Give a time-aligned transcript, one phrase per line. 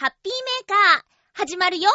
[0.00, 1.02] ハッピーメーカー、
[1.34, 1.90] 始まるよ。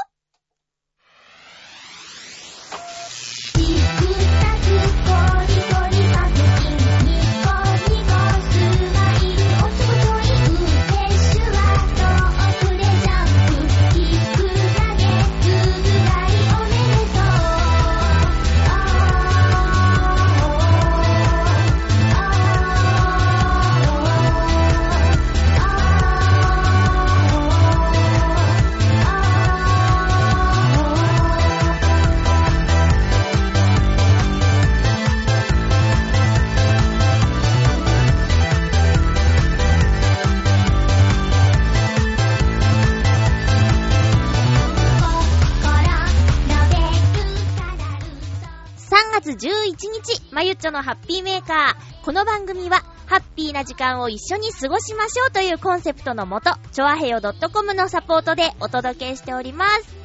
[49.25, 52.05] 月11日、まゆっちょのハッピーメーカー。
[52.05, 57.19] この番組は、ハッピーな時間を一緒に過ごしましょうというコンセプトのもと、ちょあへよ
[57.51, 59.95] .com のサポートでお届けしております。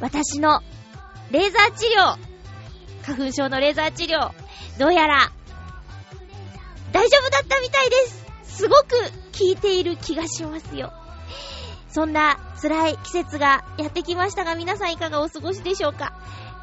[0.00, 0.62] 私の、
[1.32, 2.16] レーザー治療、
[3.04, 4.30] 花粉症のレーザー治療、
[4.78, 5.32] どうやら、
[6.92, 7.96] 大丈夫だったみたいで
[8.44, 8.90] すすごく
[9.36, 10.92] 効いている気がしますよ。
[11.88, 16.12] そんな辛い季節がやってきましたが、皆さんいかがお過ごしでしょうか？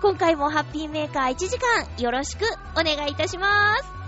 [0.02, 2.44] 今回もハッピーメーカー1時間よろしく
[2.80, 4.07] お願いいたします。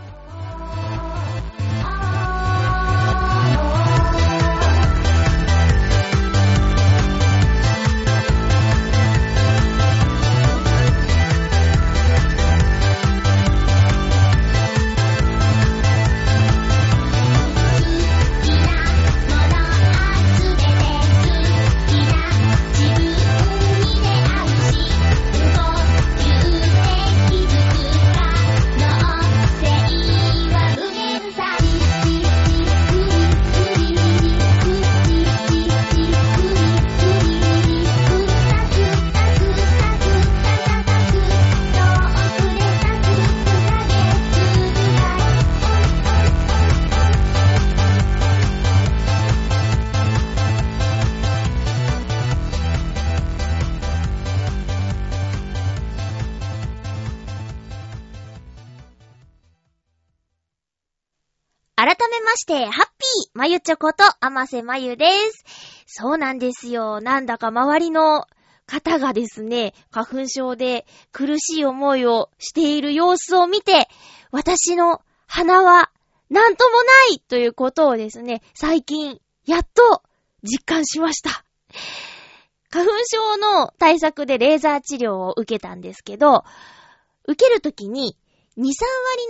[62.50, 65.86] して、ハッピーまゆちょこと、あませまゆです。
[65.86, 67.00] そうなんですよ。
[67.00, 68.26] なんだか周りの
[68.66, 73.88] 方がですね、花粉症で苦しい思いをしている様子を見て、
[74.32, 75.92] 私の鼻は
[76.32, 80.02] なんともないということをですね、最近、やっと
[80.42, 81.46] 実感しました。
[82.72, 86.44] 花粉症の対策でレーザー治療を受けたんですけど、
[87.28, 88.18] 受けるときに、
[88.58, 88.74] 2、3割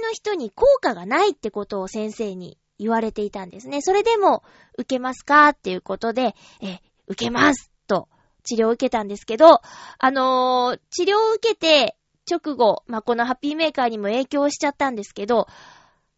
[0.03, 3.81] の人に効果がないってことを先生に言われていたんですね。
[3.81, 4.43] それでも、
[4.77, 5.49] 受けますか？
[5.49, 8.07] っていうことで、え、受けますと
[8.43, 9.61] 治療を受けたんですけど、
[9.97, 11.97] あのー治療を受けて
[12.29, 15.47] 直後、まあ、このハッピーメーカーにも影響しちゃったんですけど、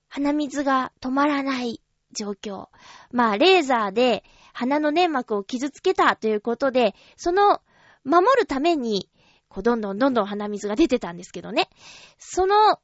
[0.10, 2.68] 鼻水が止まらない状況。
[3.12, 4.24] まあ、レーザーで
[4.54, 7.62] 鼻の粘膜を傷つけたということで、その
[8.04, 9.10] 守るために、
[9.48, 11.70] こう、どんどんどんどん鼻水が出てたんですけどね。
[12.18, 12.80] その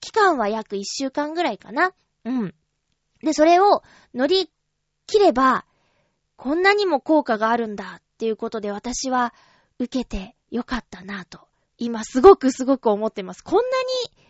[0.00, 1.92] 期間は約1週間ぐらいかな。
[2.24, 2.54] うん。
[3.22, 3.82] で、それを
[4.14, 4.50] 乗り
[5.06, 5.64] 切れば、
[6.36, 9.32] こんなにも効果があるんだっていうことで私は
[9.78, 11.40] 受けてよかったなと、
[11.78, 13.42] 今すごくすごく思ってます。
[13.42, 14.22] こんなに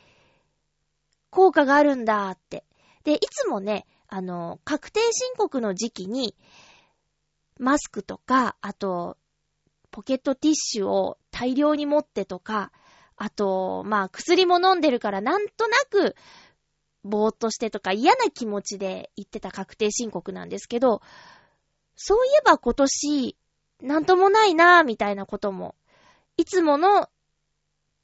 [1.30, 2.64] 効果があるんだって。
[3.04, 6.36] で、いつもね、あの、確定申告の時期に、
[7.59, 9.16] マスクとか、あと、
[9.91, 12.72] ポケットティッシュを大量に持ってとか、
[13.16, 16.14] あと、まあ、薬も飲んでるからなんとなく、
[17.04, 21.02] ぼーっとしてとか嫌な気持ちで言ってた確定申告なんですけど、
[21.96, 23.36] そういえば今年、
[23.80, 25.74] なんともないなぁ、みたいなことも、
[26.36, 27.08] いつもの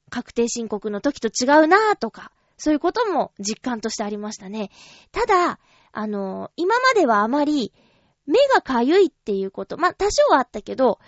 [0.09, 4.69] 確定申告の時と違うなぁとか、そういうことも実感としてありましたね。
[5.11, 5.59] ただ、
[5.91, 7.73] あの、今まではあまり
[8.25, 10.99] 目がかゆいっていうこと、まあ、多少はあったけど、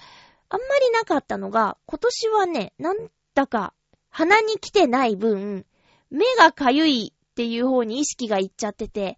[0.49, 3.73] あんまりなかったのが、今年はね、なんだか
[4.09, 5.65] 鼻に来てない分、
[6.09, 9.17] 目がかゆいっていう方に意識がいっちゃってて、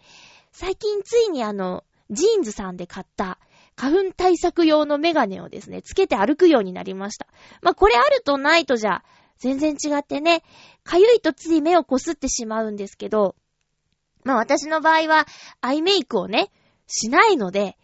[0.51, 3.39] 最近ついにあの、ジーンズさんで買った
[3.75, 7.27] 花粉対策用のメガネをですね、つけて歩くようになりました。
[7.61, 9.03] まあ、これあるとないとじゃ、
[9.39, 10.43] 全然違ってね、
[10.83, 13.35] かゆいとつい目をこすってしまうんですけど、
[14.23, 15.27] まあ私の場合は
[15.59, 16.51] アイメイクをね、
[16.87, 17.77] しないので、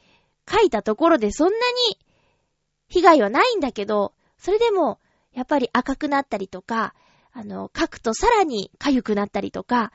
[0.46, 1.58] 描いたところでそんな
[1.90, 2.00] に
[2.88, 5.00] 被害はないんだけど、それでも、
[5.34, 6.94] やっぱり赤くなったりとか、
[7.34, 9.92] あの、描くとさらに痒くなったりとか、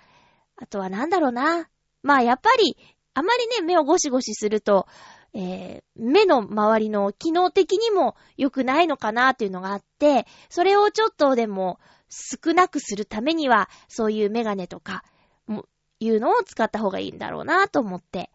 [0.56, 1.68] あとはなんだろうな。
[2.02, 2.76] まあやっぱり、
[3.14, 4.86] あまりね、目をゴシゴシすると、
[5.34, 15.04] えー、目の周りの機能的にも良くないのかなっていうのがあって、それをちょっとでも少なくするためには、そういうメガネとか、
[15.46, 15.66] も、
[15.98, 18.30] いうのを使った方がいいんだろうなと思って。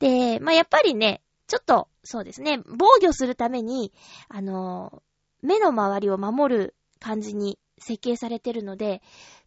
[0.00, 3.92] で、まあ、やっぱりね、ちょっと、そうですね、防御するために、
[4.28, 9.02] あのー、目の周りを守る感じに設計されてるので、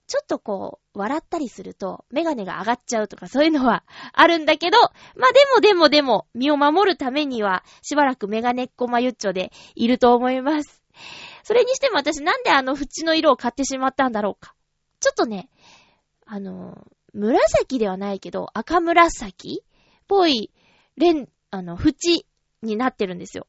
[0.08, 10.84] ちょっとこう、笑ったりすると、メガネが上がっちゃうとかそういうのはあるんだけど、まあ、でもでもでも、身を守るためには、しばらくメガネっ子マユッチョでいると思います。
[11.44, 14.56] それにしても私なんであの縁の色を買ってしまったんだろうか。
[15.00, 15.50] ちょっとね、
[16.26, 20.52] あの、紫ではないけど、赤紫っぽい、
[20.98, 22.26] レン、あの、縁
[22.62, 23.48] になってるんですよ。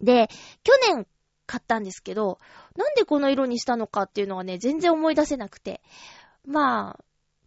[0.00, 0.28] で、
[0.64, 1.06] 去年
[1.46, 2.38] 買ったんですけど、
[2.76, 5.80] なんでこの色にしたのかっていうのがね、全然思い出せなくて。
[6.46, 7.04] まあ、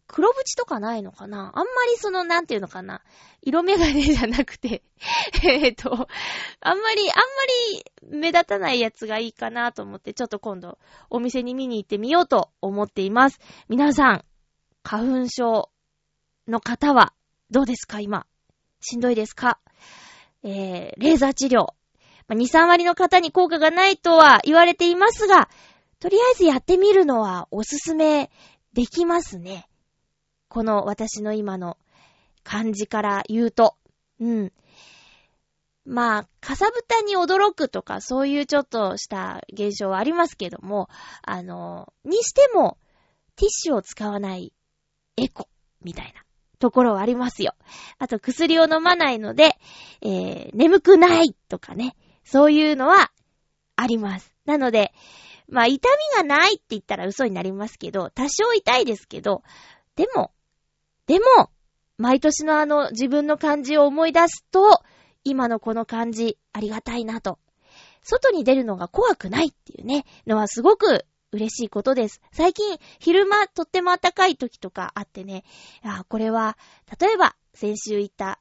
[0.07, 1.51] 黒縁とかないのかな？
[1.55, 3.01] あんまりその、なんていうのかな？
[3.41, 4.83] 色眼鏡じゃなくて
[5.43, 6.07] えっと、
[6.61, 7.23] あんまり、あんま
[8.11, 10.77] り目立たないやつがいいかなと思って、ちょっと今度
[11.09, 13.39] お店に見に行ってみようと思っています。
[13.67, 14.25] 皆さん、
[14.83, 15.69] 花粉症
[16.47, 17.13] の方は
[17.49, 17.99] どうですか？
[17.99, 18.27] 今。
[18.81, 19.59] しんどいですか？
[20.43, 21.73] えー、レーザー治療。
[22.27, 25.49] まあ、2、3割の方に効果がないとは言われていますが、
[25.99, 28.29] とりあえずやってみるのはおすすめ
[28.73, 29.67] できますね。
[30.49, 31.77] この私の今の
[32.43, 33.75] 感じから言うと。
[34.19, 34.53] うん。
[35.85, 40.89] まあ、かさぶたに驚くとか、そういうちょっとした現象はありますけども、
[41.21, 42.77] あの、にしても、
[43.35, 44.51] ティッシュを使わない
[45.17, 45.47] エコ、
[45.83, 46.23] みたいな
[46.57, 47.53] ところはありますよ。
[47.99, 49.57] あと、薬を飲まないので、
[50.01, 51.95] えー、眠くないとかね、
[52.25, 53.11] そういうのは
[53.75, 54.33] あります。
[54.45, 54.91] なので、
[55.47, 55.87] まあ、痛
[56.17, 59.43] みがないって言ったら嘘になりますけど、多少痛いですけど、
[59.95, 60.31] でも、
[61.05, 61.51] でも、
[61.97, 64.81] 毎年のあの自分の感じを思い出すと、
[65.23, 67.39] 今のこの感じ、ありがたいなと。
[68.03, 72.21] 外に出るのが怖くないっていうね、のはすごく嬉しいことです。
[72.31, 75.43] 最近、昼間とっても暖かい時とかあってね、
[75.83, 76.57] あこれは、
[76.99, 78.39] 例えば、先週行った、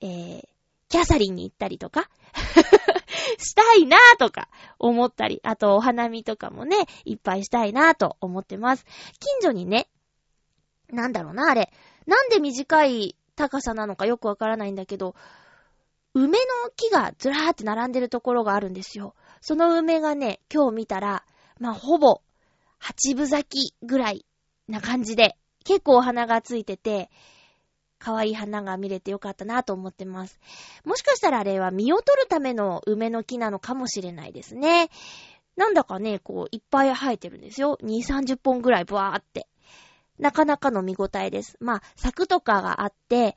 [0.00, 0.48] えー、
[0.88, 2.08] キャサリンに行ったりとか、
[3.38, 4.48] したいなぁとか
[4.78, 8.84] 思ったり、あとお花見とかもね、いっぱいしたいなぁと思ってます。
[9.20, 9.88] 近所にね、
[10.90, 11.72] なんだろうな、あれ。
[12.06, 15.14] なんで短い高さなのかよくわからないんだけど、
[16.14, 19.14] 梅の木がずらーって並んでるところがあるんですよ。
[19.40, 21.24] その梅がね、今日見たら、
[21.58, 22.20] まあ、ほぼ、
[22.78, 24.26] 八分咲きぐらい
[24.68, 27.10] な感じで、結構お花がついてて、
[28.02, 30.40] 可愛い花が見れてよかったなと思ってます。
[30.84, 34.90] もしかしたらあれは実を取るための梅の木なのかもしれないですね。
[35.56, 37.78] なんだかね、こう、いっぱい生えてるんですよ。
[37.82, 39.46] 2、30本ぐらいブワーって。
[40.18, 41.56] なかなかの見応えです。
[41.60, 43.36] まあ、柵とかがあって、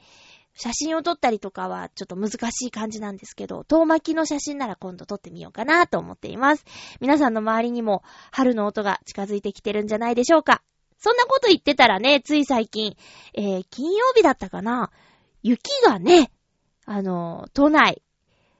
[0.55, 6.63] 写真を撮ったりとかはちょっと難しい感じなんですけど、遠巻きの写真なら今度撮ってみようかなと思っています。
[7.01, 10.63] 皆さんの周りにも春の音が近づいてきてるんじゃないでしょうか。
[11.05, 12.97] そんなこと言ってたらね、つい最近、
[13.35, 14.89] えー、金曜日だったかな。
[15.43, 16.31] 雪がね、
[16.87, 18.01] あの、都内、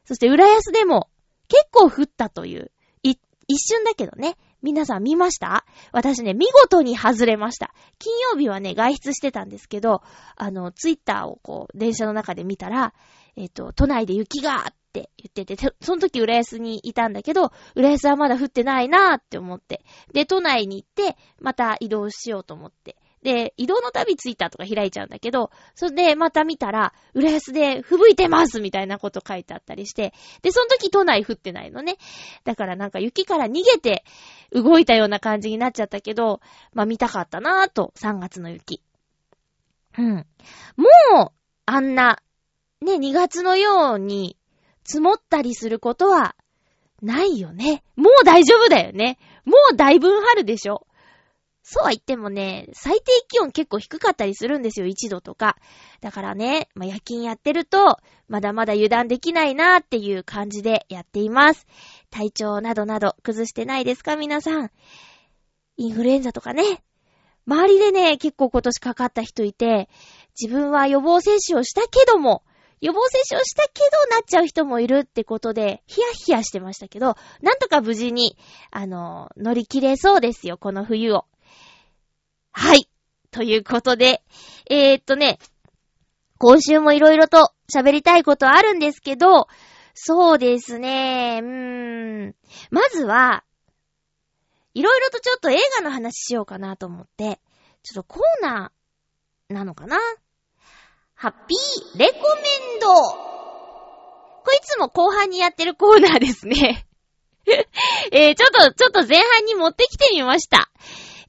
[0.04, 1.10] そして浦安でも
[1.48, 2.72] 結構降ったという、
[3.02, 3.16] い、
[3.48, 5.66] 一瞬だけどね、皆さん見ました？
[5.92, 7.74] 私ね、見事に外れました。
[7.98, 10.04] 金曜日はね、外出してたんですけど、
[10.36, 12.94] あの、ツイッターをこう、電車の中で見たら、
[13.36, 19.84] えっ、ー、と、都内で雪がっって言ってて、その時浦安にいたんだけど、浦安はまだ降ってないなーって思って。
[20.14, 22.96] で、都内に行って、また移動しようと思って。
[23.24, 31.98] で、移動の旅ツイッターとか開いちゃうんだけど、それでまた見たら、浦安で吹雪いてますみたいなこと書いてあったりして、で、その時都内降ってないのね。
[32.44, 34.06] だからなんか雪から逃げて
[34.52, 36.40] 動いたような感じになっちゃったけど、
[36.74, 38.84] まあ見たかったなぁと、3月の雪。
[39.98, 40.28] うん。
[40.78, 40.86] も
[41.26, 41.32] う、
[41.66, 42.20] あんな、
[42.82, 44.38] ね、2月のように
[44.86, 46.36] 積もったりすることは
[47.02, 47.84] ないよね。
[47.96, 49.18] もう大丈夫だよね。
[49.44, 50.88] もうだいぶ春でしょ。
[51.68, 55.58] そうは言ってもね、最低気温結構低かったりするんですよ、1度とか。
[56.00, 61.66] だからね、まあ、夜勤やってると、まだまだ油断できないなーっていう感じでやっています。
[62.12, 64.72] 体調などなど崩してないですか、皆さん。
[65.78, 66.84] インフルエンザとかね。
[67.48, 69.90] 周りでね、結構今年かかった人いて、
[70.40, 72.44] 自分は予防接種をしたけども、
[72.82, 78.38] 予防接種をしたけどなっちゃう人もいるってことで、ヒヤヒヤしてましたけど、なんとか無事に、
[78.72, 81.26] あの、乗り切れそうですよ、この冬を。
[82.52, 82.90] はい。
[83.32, 84.24] ということで、
[84.70, 85.40] えー、っとね、
[86.38, 89.48] 今週もいろいろと喋りたいことあるんですけど、
[89.94, 92.36] そうですね、うーん。
[92.70, 93.44] まずは、
[94.74, 97.40] いろいろとちょっと映画の話しようかなと思って、
[97.82, 99.98] ちょっとコーナーなのかな
[101.16, 102.22] ハッピーレコメ
[102.78, 106.86] ンドこいつも後半にやってるコーナーですね。
[108.12, 110.70] え、ちょっと、ちょっと前半に持ってきてみました。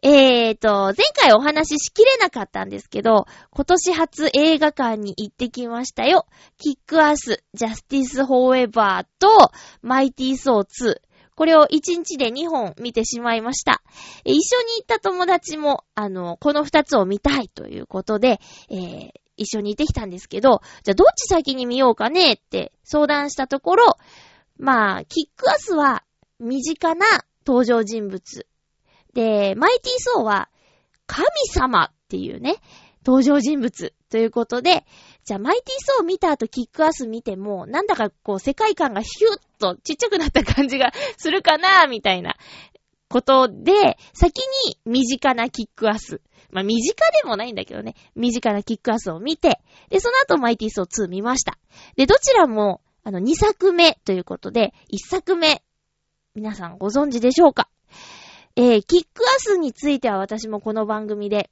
[0.03, 6.27] えーと、前回お話ししきれなかったんですけど、今年初映画館に行ってきましたよ。
[6.59, 9.53] キックアス、ジャスティス・フォーエバーと、
[9.83, 11.01] マイティー・ソー2。
[11.37, 13.83] これを1日で2本見てしまいました。
[14.25, 18.41] 一緒に行った友達も、あの、この2つを見たいということで、
[18.71, 23.97] えー、一緒に行ってきたんですけど、じゃあどっち先に見ようかねって相談したところ、
[24.59, 26.03] まあ、キックアスは
[26.39, 27.07] 身近な
[27.47, 28.47] 登場人物。
[29.15, 30.49] で、マイティーソーは
[31.07, 32.57] 神様っていうね、
[33.07, 34.85] 登場人物ということで、
[35.25, 42.37] じゃあマイティーソー見た後キックアス見ても、なんだかこう世界観がヒュッとちっちゃくなった感じがするかなみたいな
[43.17, 46.21] ことで、先に身近なキックアス。
[46.51, 47.95] まあ、身近でもないんだけどね。
[48.15, 51.59] 身近なキックアスを見て、で、その後マイティーソー2見ました。
[51.97, 55.63] で、どちらも、あの、2作目ということで、1作目、
[56.35, 57.71] 皆さんご存知でしょうか？
[58.55, 61.51] えー、キックアスについては私もこの番組で、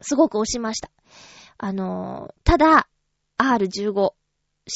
[0.00, 0.90] すごく押しました。
[1.58, 2.88] あのー、ただ、
[3.38, 4.14] R15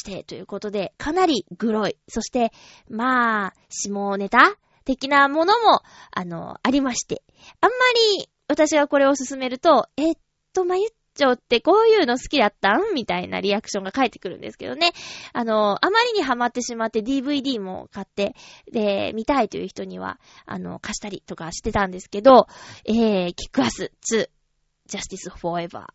[0.06, 1.97] 指定ということで、かなりグロい。
[2.06, 2.52] そして、
[2.88, 7.22] まあ、下ネタ的なものも、あの、ありまして。
[7.60, 7.76] あんま
[8.18, 10.14] り、私がこれを進めると、えっ
[10.52, 12.94] と、まゆっちょってこういうの好きだったん？
[12.94, 14.92] みたいなリアクションが返ってくるんですけどね。
[15.32, 18.34] あの、あまりにハマってしまって DVD も買って、
[18.70, 22.46] で、見たいという人には、あの、貸したりとかしてたんですけど、
[22.87, 24.28] えー、キックアス2、
[24.88, 25.87] Justice Forever。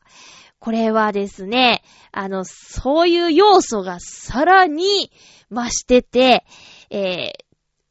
[0.59, 5.11] これはですね、あの、そういう要素がさらに
[5.51, 6.45] 増してて、
[6.89, 7.44] えー、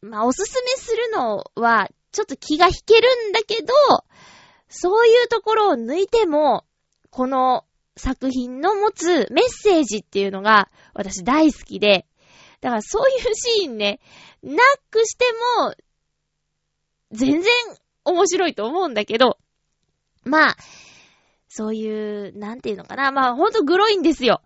[0.04, 3.72] まあ、おすすめするのは、ちょっと気が引けるんだけど、
[4.68, 6.64] そういうところを抜いても、
[7.10, 7.64] この
[7.96, 12.06] 作品の持つメッセージっていうのが私大好きで、
[12.60, 14.00] だからそういうシーンね、
[14.42, 14.58] な
[14.90, 15.24] くして
[15.58, 15.74] も、
[17.12, 17.52] 全然
[18.04, 19.38] 面白いと思うんだけど、
[20.24, 20.56] まあ、
[21.48, 23.12] そういう、なんていうのかな。
[23.12, 24.42] まあ、ほんとグロいんですよ。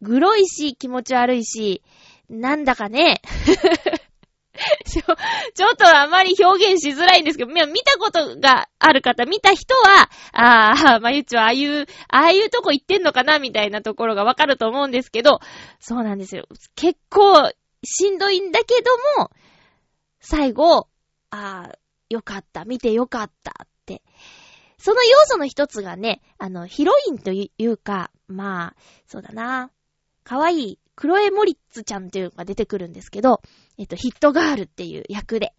[0.00, 1.82] グロいし、気持ち悪いし、
[2.28, 3.20] なんだかね。
[4.86, 5.02] ちょ、
[5.54, 15.40] ちょっとあまり表現しづらいんですけど、見たことがある方、見た人は、あ あ、まゆっちはああいう、ああいうとこ行ってんのかなみたいなところがわかると思うんですけど、
[15.80, 16.46] そうなんですよ。
[16.76, 17.52] 結構、
[17.84, 19.30] しんどいんだけども、
[20.20, 20.88] 最後、
[21.30, 21.78] ああ、
[22.08, 24.02] よかった、見てよかったって。
[24.78, 28.76] その要素の一つがね、あの、ヒロインというか、まあ、
[29.06, 29.70] そうだな。
[30.24, 33.40] かわいいクロエ・モリッツちゃんっていうのが出てくるんですけど、
[33.82, 35.54] えっと、ヒットガールっていう役で。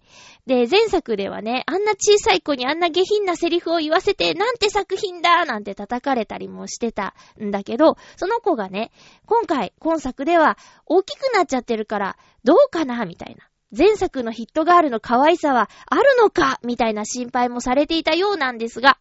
[0.46, 8.94] で、前作ではね、あんな小さい子にあんな下品なセリフを言わせて、なんて作品だなんて叩かれたりもしてたんだけど、その子がね、
[9.26, 13.46] 今回、今作では大きくなっちゃってるから、どうかなみたいな。
[13.78, 19.00] 前作のヒットガールの可愛さはあるのかみたいな心配もされていたようなんですが、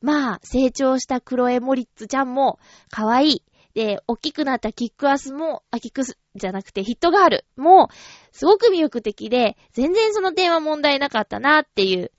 [0.00, 3.42] まあ、成長したクロエ・モリッツちゃんも可愛い。
[3.74, 7.88] で、大きくなったキックアスも、あ、キックスじゃなくてヒットガールも、
[8.32, 12.12] すごく魅力的で、全然その点は問題なかったなっていう、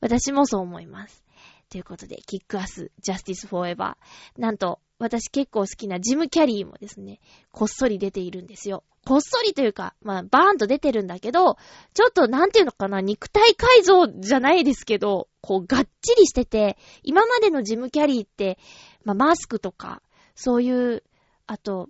[0.00, 1.24] 私もそう思います。
[1.68, 4.40] ということで、キックアス、ジャスティスフォーエバー。
[4.40, 8.82] なんと、私結構好きなジム・キャリーもですね、こっそり出ているんですよ。
[9.04, 11.58] こっそりというか、まあ、バーンと出てるんだけど、
[11.92, 18.58] ちょっとなんていうのかな、肉体改造じゃないですけど、こう、がっちりしてて、今までのジム・キャリーって、
[19.04, 20.02] まあ、マスクとか、
[20.36, 21.02] そういう、
[21.48, 21.88] あと、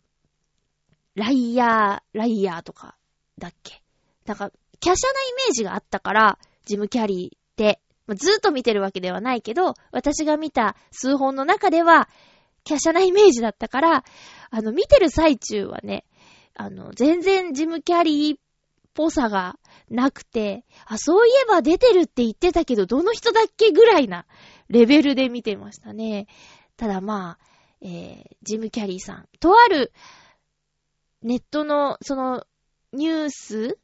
[1.14, 2.96] ライヤー、ライヤーとか、
[3.38, 3.82] だっけ？
[4.24, 4.50] なんか、
[4.80, 12.08] 華奢なイメージがあったから、ジム・キャリーって、まあ、ずっと見てるわけではないけど、私が見た数本の中では、
[12.68, 14.04] 華奢なイメージだったから、
[14.50, 16.04] あの、見てる最中はね、
[16.54, 18.40] あの、全然ジム・キャリーっ
[18.94, 19.58] ぽさが
[19.90, 24.26] なくて、あ、そういえば出てるって言ってたけど、どの人だっけぐらいな
[24.68, 26.26] レベルで見てましたね。
[26.76, 27.55] ただまあ、
[27.86, 29.28] えー、ジム・キャリーさん。
[29.38, 29.92] とある、
[31.22, 32.44] ネットの、その、
[32.92, 33.78] ニュース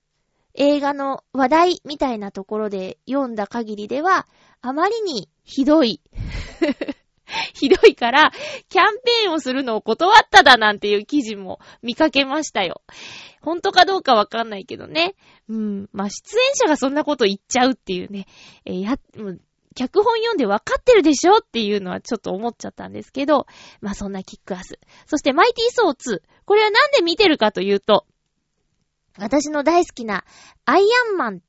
[0.54, 4.26] 映画の話題みたいなところで読んだ限りでは、
[4.60, 6.00] あまりにひどい。
[7.54, 8.32] ひどいから、
[8.68, 12.82] キャンペーンをするのを断っただなんていう記事も見かけましたよ。
[13.40, 15.14] 本当かどうかわかんないけどね。
[15.48, 15.88] うん。
[15.92, 18.26] まあ、出演者がそんなこと言っちゃうっていうね。
[18.64, 18.98] えー、や、
[19.74, 23.46] 脚本読んで分かってるでしょっていうのはちょっと思っちゃったんですけど、
[23.80, 24.78] まあそんなキックアス。
[25.06, 26.22] そしてマイティーソー2。
[26.44, 28.06] これはなんで見てるかというと、
[29.18, 30.24] 私の大好きな
[30.64, 31.40] アイアンマンっ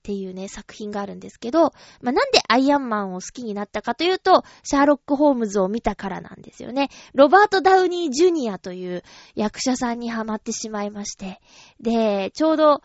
[0.00, 6.88] っていうね、作品があるんですけど、まあ、なんでアイアンマンを好きになったかというと、シャーロック・ホームズを見たからなんですよね。
[7.12, 9.02] ロバート・ダウニー・ジュニアという
[9.34, 11.42] 役者さんにハマってしまいまして。
[11.80, 12.82] で、ちょうど、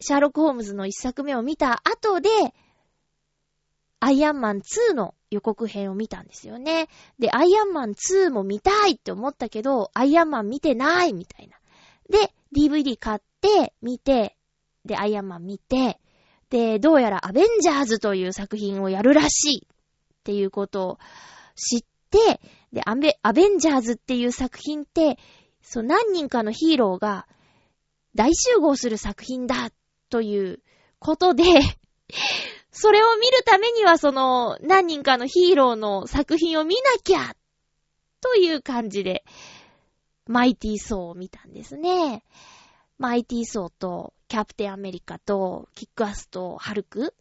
[0.00, 2.28] シャーロック・ホームズの一作目を見た後で、
[4.00, 6.88] アイアンマン2の予告編を見たんですよね。
[7.18, 11.56] で、アイアンマン2も見たいって思ったけど、アイアンマン見てないみたいな。
[12.08, 14.36] で、DVD 買って、見て、
[14.84, 16.00] で、アイアンマン見て、
[16.48, 20.98] で、どうやらアベンジャーズという作品をやるらしいっていうことを
[21.54, 22.40] 知って、
[22.72, 25.18] で、アベ、アベンジャーズっていう作品って、
[25.62, 27.28] そう、何人かのヒーローが
[28.14, 29.70] 大集合する作品だ
[30.08, 30.60] という
[30.98, 31.44] ことで
[32.72, 37.34] それを見るためにはその何人かのヒーローの作品を見なきゃ
[38.20, 39.24] という感じで、
[40.26, 42.22] マイティー・ソーを見たんですね。
[42.98, 47.14] マイティー・ソーと、キャプテン・アメリカと、キックアスと、ハルク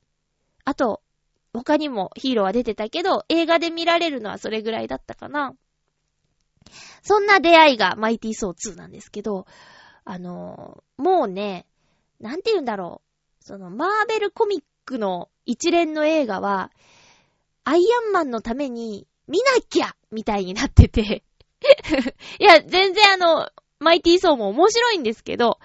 [0.65, 1.01] あと、
[1.53, 5.55] 他にもヒーローは出てたけど、映画で見られるのはそれぐらいだったかな。
[7.01, 9.47] そんな出会いがマイティー・ソー2なんですけど、
[10.05, 11.65] あのもうね、
[12.19, 13.01] なんて言うんだろ
[13.41, 13.43] う。
[13.43, 16.71] その、マーベルコミックの一連の映画は、
[17.63, 21.23] アイアンマンのために見なきゃみたいになってて
[22.39, 25.59] いや、全然あの、マイティーソーも面白いんですけど、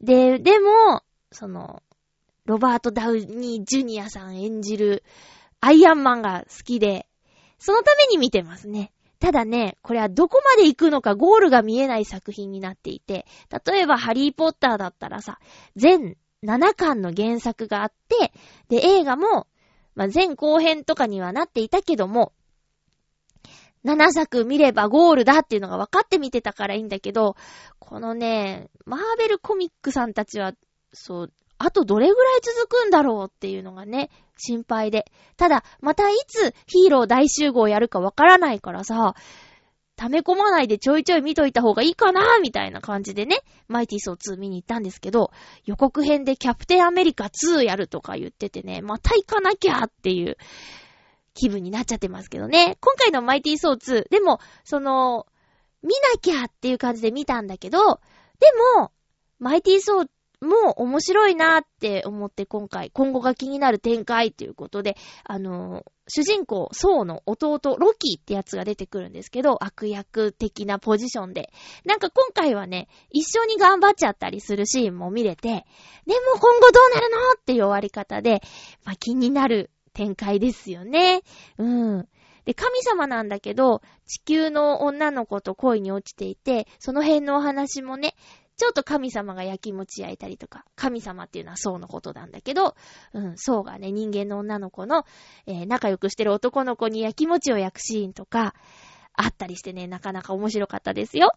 [0.00, 1.82] で、でも、その、
[2.46, 5.04] ロバート・ダウニー・ジュニアさん演じる
[5.60, 7.06] アイアンマンが好きで、
[7.58, 8.92] そのために見てますね。
[9.18, 13.26] ただね、これはどこまで行くのかゴールが見えない作品になっていて、
[13.66, 15.38] 例えばハリー・ポッターだったらさ、
[15.74, 18.32] 全7巻の原作があって、
[18.68, 19.46] で、映画も、
[19.94, 22.32] まあ、前後編とかにはなっていたけども、
[23.84, 27.36] 7作見ればゴールだっていうのが分かって見てたからいいんだけど、
[27.78, 30.52] このね、マーベルコミックさんたちは、
[30.92, 35.06] そう、あとどれぐらい続くんだろうっていうのがね、心配で。
[35.36, 39.14] ただ、またいつヒーロー大集合やるかわからないからさ、
[39.96, 45.30] 溜め込まないでちょいちょい見といた方がいいかなみたいな感じでね、マイティーソー2見に行ったんですけど、
[45.64, 50.36] 予告編でキャプテンアメリカ2やるとか言っててね、また行かなきゃっていう
[51.34, 52.76] 気分になっちゃってますけどね。
[52.80, 55.26] 今回のマイティーソー2、でも、その、
[55.82, 58.46] 見なきゃっていう感じで見たんだけど、で
[58.78, 58.92] も、
[59.38, 60.08] マイティーソー
[60.40, 71.52] も面白いなって思って今回、今後が気になる展開ということで、あの主人公、ソウの弟、ロキーってやつが出てくるんですけど、悪役的なポジションで。
[71.84, 78.40] なんか今回はね、一緒に頑張っちゃったりするシーンも見れて、でも今後どうなるのっていう終わり方で、
[78.84, 81.22] まあ、気になる展開ですよね。
[81.58, 82.08] うん。
[82.44, 88.14] で、神様なんだけど、地球の女の子と恋に落ちていて、その辺のお話もね、
[88.56, 92.74] ちょっと神様が焼き餅焼いたりとか、神様っていうのはそうのことなんだけど、
[93.12, 95.04] うん、そうがね、人間の女の子の、
[95.46, 98.54] えー、仲良くしてる男の子に焼き餅を焼くシーンとか、
[99.16, 101.32] あったりしてね、なかなか面白かったですよ。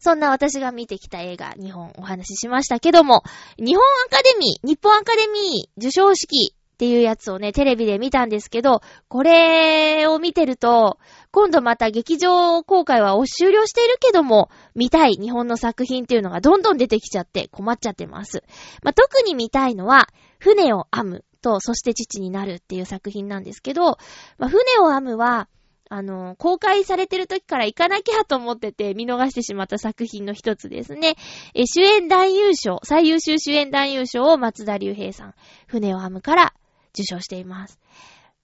[0.00, 3.22] そんな私が見てきた映画、日本お話ししましたけども、
[3.58, 10.98] 日本アカデミー、日本アカデミー受賞式っていうやつをね、テレビで見たんですけど、これを見てると、
[11.32, 18.44] 今度また劇場公開は終了しているけども、見たい日本の作品っていうのがどんどん出てきちゃって困っちゃってます。
[18.82, 23.96] まあ、特に見たいのは、船を編むと、そして父になるっていう作品なんですけど、
[24.36, 25.48] まあ、船を編むは、
[25.88, 31.16] あの、公開されてる時から行かなきゃと思ってて見逃してしまった作品の一つですね。
[31.54, 35.34] え、主演男優賞、最優秀主演男優賞を松田龍平さん、
[35.66, 36.54] 船を編むから
[36.94, 37.78] 受賞しています。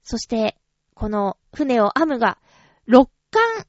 [0.03, 0.57] そして、
[0.94, 2.38] この船を編むが、
[2.88, 3.66] 6巻、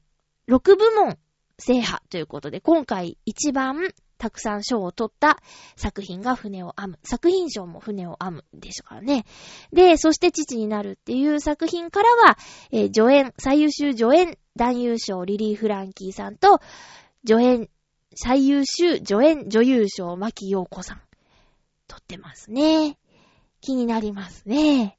[0.48, 1.18] 6部門
[1.58, 5.42] 制覇ということで、今回一番たくさん賞を取った
[5.76, 6.98] 作品が船を編む。
[7.04, 9.24] 作品賞も船を編むでしょからね。
[9.72, 12.38] で、そして父になるっていう作品からは、
[12.70, 16.60] えー、助演、最優秀助演男優賞リリー・フランキーさんと、
[17.26, 17.68] 助演、
[18.14, 21.00] 最優秀助演女優賞牧陽子さん。
[21.88, 22.98] 取ってますね。
[23.60, 24.96] 気になりますね。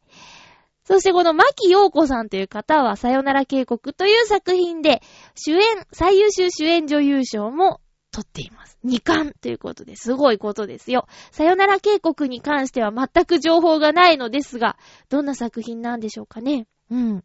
[0.83, 5.01] そしてこの牧陽子さんという方は、さよなら警告という作品で、
[5.35, 8.77] 主演、最優秀主演女優賞も取っています。
[8.83, 11.07] 2冠ということで、すごいことですよ。
[11.31, 14.77] さよなら警告に関しては全く情報がないのですが、
[15.09, 16.67] どんな作品なんでしょうかね。
[16.89, 17.23] うん。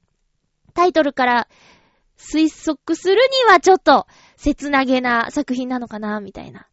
[0.75, 1.49] タイトルから
[2.19, 6.67] 推測するにはちょっと切なげな作品なのかな、みたいな。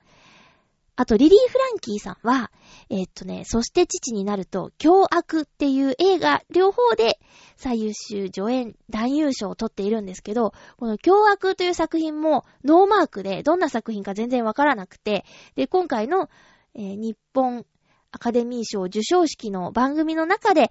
[0.95, 2.51] あと、リリー・フランキーさんは、
[2.89, 7.19] えー、っとね、そして父になると、凶悪っていう映画、両方で
[7.55, 15.25] 最優秀助演男優賞を取っているんですけど、この凶悪という作品もノーマークで、どんな作品か全然わからなくて、
[15.55, 16.29] で、今回の、
[16.75, 17.65] えー、日本
[18.11, 20.69] アカデミー賞受賞式の番組の中で、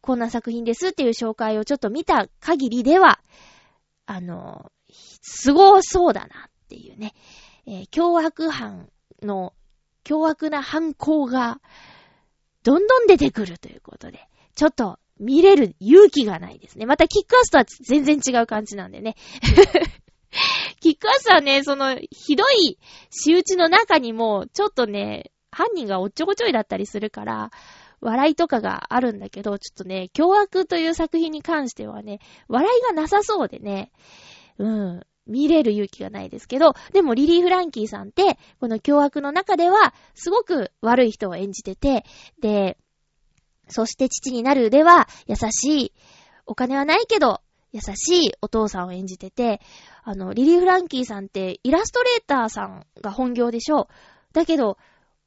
[0.00, 3.20] こんな作品ですっていう紹介をちょっと見た限りでは、
[4.06, 7.12] あの、すごそうだなっていうね、
[7.66, 8.88] えー、凶悪犯
[9.22, 9.54] の、
[10.04, 11.60] 凶悪な犯行が、
[12.62, 16.86] どんどん出てくるということで、ちょっと見れる勇気がないですね。
[16.86, 19.16] またキックアスとは全然違う感じなんでね。
[20.80, 22.78] キックアスはね、その、ひどい
[23.10, 27.50] 仕打ちの中にも、ちょっとね、犯人がおっちょこちょいだったりするから、
[28.00, 33.92] 笑いとかがあるんだけど、ちょっとね、凶悪という作品に関してはね、笑いがなさそうでね、
[34.58, 42.04] うん、見れる勇気がないですけど、でもリリー・フランキーさんって、この凶悪の中では、すごく悪い人を演じてて、
[42.40, 42.76] で、
[43.68, 45.92] そして父になるでは、優しい、
[46.46, 47.40] お金はないけど、
[47.72, 49.60] 優しいお父さんを演じてて、
[50.04, 53.88] あの、リリー・フランキーさんってイラストレーターさんが本業でしょ。
[53.90, 54.76] うだけど、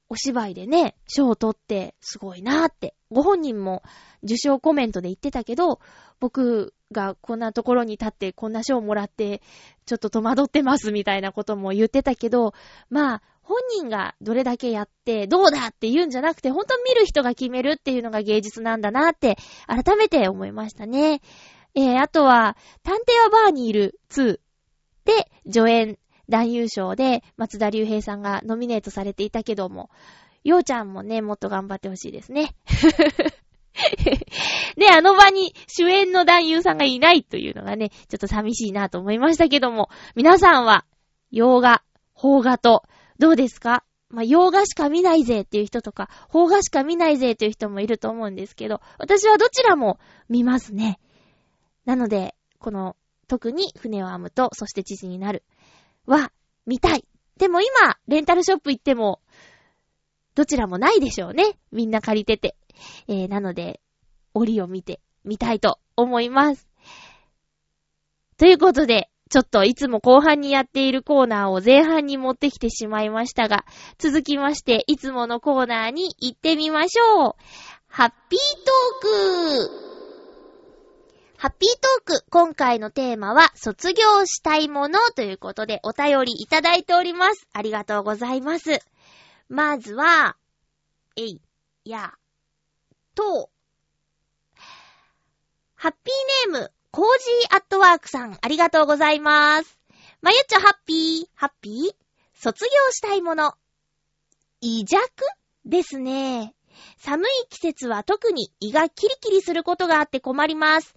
[0.09, 3.81] お芝居でね、賞を取ってすごいなーって、ご本人も
[4.23, 5.79] 受賞コメントで言ってたけど、
[6.19, 9.41] 僕がこんなところに立ってこんな賞をもらって、
[9.85, 12.53] ちょっと戸惑ってますみたいなことも言ってたけど、
[12.89, 21.21] まあ、本人がどれだけやってどうだって言うんじゃなくて、本当見る人が決めるっていうのが芸術なんだなって改めて思いましたね。
[21.75, 24.39] えー、あとは、探偵はバーにいる2
[25.05, 29.89] で助演男優賞で松田龍平さんがノミネートされていたけども、
[30.43, 32.55] ようちゃんもね、もっと頑張ってほしいですね。
[34.77, 40.85] ね、あの場に主演の男優さんがいないというのがね、ちょっと寂しいなと思いましたけども、皆さんは、
[41.31, 41.83] 洋画、
[42.19, 42.83] 邦画と、
[43.19, 43.83] どうですか？
[44.09, 50.99] まあ、洋画しか見ないぜっていう人とか、邦画しか見ないぜっていう人もいると思うんですけど、私はどちらも見ますね。
[51.85, 52.95] なので、この、
[53.27, 55.43] 特に船を編むと、そして父になる。
[56.05, 56.31] は
[56.65, 57.05] 見たい。
[57.37, 59.19] でも今、レンタルショップ行っても、
[60.35, 61.57] どちらもないでしょうね。
[61.71, 62.55] みんな借りてて。
[63.07, 63.79] えー、なので、
[64.33, 66.67] 折を見てみたいと思います。
[68.37, 73.65] ということで、ちょっといつも後半にやっているコーナーを前半に持ってきてしまいましたが、
[73.97, 77.35] 続きまして、いつものコーナーに行ってみましょう。
[77.87, 79.85] ハッピートーク
[81.37, 87.47] ハッピートーク、今回のテーマは、卒業したいものということで、お便りいただいております。
[87.53, 88.79] ありがとうございます。
[89.47, 90.37] まずは、
[91.15, 91.41] えい、
[91.85, 92.13] や、
[93.13, 93.49] と、
[95.75, 99.77] ハッピーネーム、コージーアットワークさん、ありがとうございます。
[100.21, 101.95] まゆちょハッピー、ハッピー？
[102.41, 103.53] 卒業したいもの。
[104.61, 105.05] 胃弱？
[105.65, 106.55] ですね。
[106.97, 110.95] 寒い季節は特に胃がキリキリすることがあって困ります。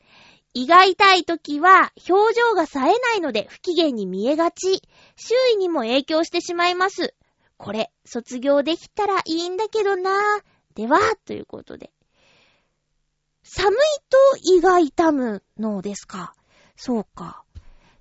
[0.54, 4.82] 胃が痛い時は表情が冴えないので不機嫌に見えがち。
[5.16, 7.14] 周囲にも影響してしまいます。
[7.58, 10.12] これ、卒業できたらいいんだけどな
[10.74, 11.90] では、ということで。
[13.42, 13.76] 寒い
[14.08, 14.18] と
[14.56, 16.34] 胃が痛むのですか？
[16.76, 17.42] そうか。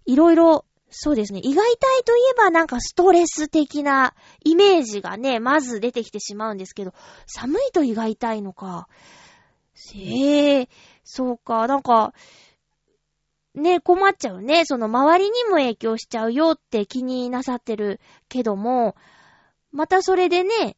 [0.06, 1.42] いろいろ、そうですね。
[1.44, 6.94] 胃が痛いといえばなんかストレス的なイメージがね、まず出てきてしまうんですけど、
[7.26, 8.88] 寒いと胃が痛いのか。
[9.96, 10.70] へえ、
[11.04, 12.14] そうか、なんか、
[13.56, 14.66] ね、困っちゃうね。
[14.66, 18.96] その周りにも影響しちゃうよって気になさってるけども、
[19.72, 20.78] またそれでね、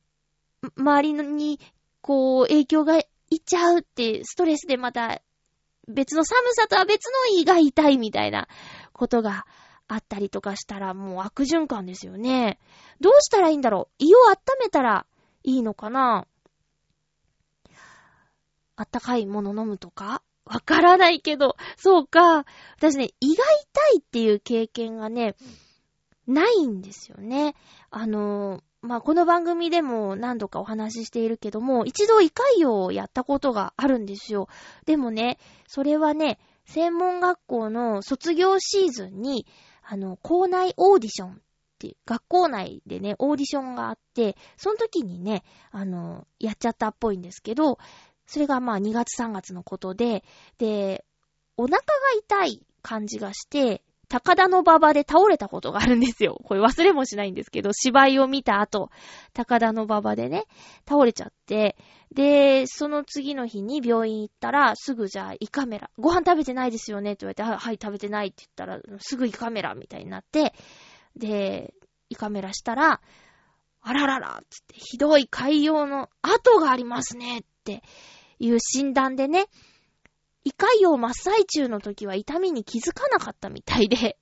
[0.76, 1.60] 周りに、
[2.02, 5.22] こう、影響がいっちゃうって、ストレスでまた、
[5.88, 8.48] 別の寒さとは別の胃が痛いみたいな
[8.94, 9.48] ことが
[9.88, 12.60] あったりとかしたら、もう悪循環ですよね。
[13.00, 14.04] どうしたらいいんだろう？
[14.04, 15.08] 胃を温めたら
[15.44, 16.28] いいのかな？
[18.76, 20.22] あったかいもの飲むとか？
[20.46, 22.46] わからないけど、そうか。
[22.78, 25.36] 私ね、胃が痛いっていう経験がね、
[26.28, 27.56] ないんですよね。
[27.90, 34.48] あのまあ、この番組でも何度かお話ししているけども、一度胃潰瘍をやったことがあるんですよ。
[34.86, 35.38] でもね、
[35.68, 39.46] それはね、専門学校の卒業シーズンに、
[39.84, 41.36] あの、校内オーディションっ
[41.78, 47.80] ていう、学校内でね、オーディションがあって、その時にね、あの、やっちゃったっぽいんですけど、
[48.28, 50.24] それがまあ2月3月のことで、
[50.58, 51.04] で、
[51.58, 51.84] お腹が
[52.18, 56.42] 痛い感じがして、高田の馬場で倒れたことがあるんですよ。
[56.44, 58.90] これ忘れもしないんですけど、芝居を見た後、
[59.34, 60.46] 高田の馬場でね、
[60.88, 61.78] 倒れちゃって、
[62.12, 67.14] で、その次の日に病院行ったら、すぐじゃあ胃カメラ、ご飯食べてないですよね？
[67.14, 70.54] って言われて、はい、食べてないって言ったら、すぐ胃カメラみたいになって、
[71.16, 71.76] で、
[72.10, 73.02] 胃カメラしたら、
[73.82, 77.84] あららら、つって、ひどい海洋の跡がありますねって
[78.40, 79.46] いう診断でね、
[80.44, 84.18] 胃潰瘍真っ最中の時は痛みに気づかなかったみたいで、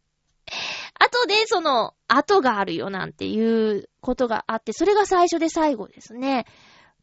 [1.00, 6.46] 後でその後があるよなんていうことがあって、それが最初で最後ですね。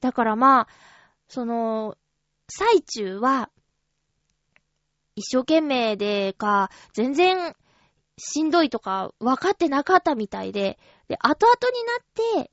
[0.00, 0.68] だからまあ、
[1.28, 1.96] その、
[2.48, 3.50] 最中は、
[5.16, 7.54] 一生懸命でか、全然
[8.18, 11.84] しんどいとか分かってなかったみたいで、で、後々に
[12.34, 12.50] なって、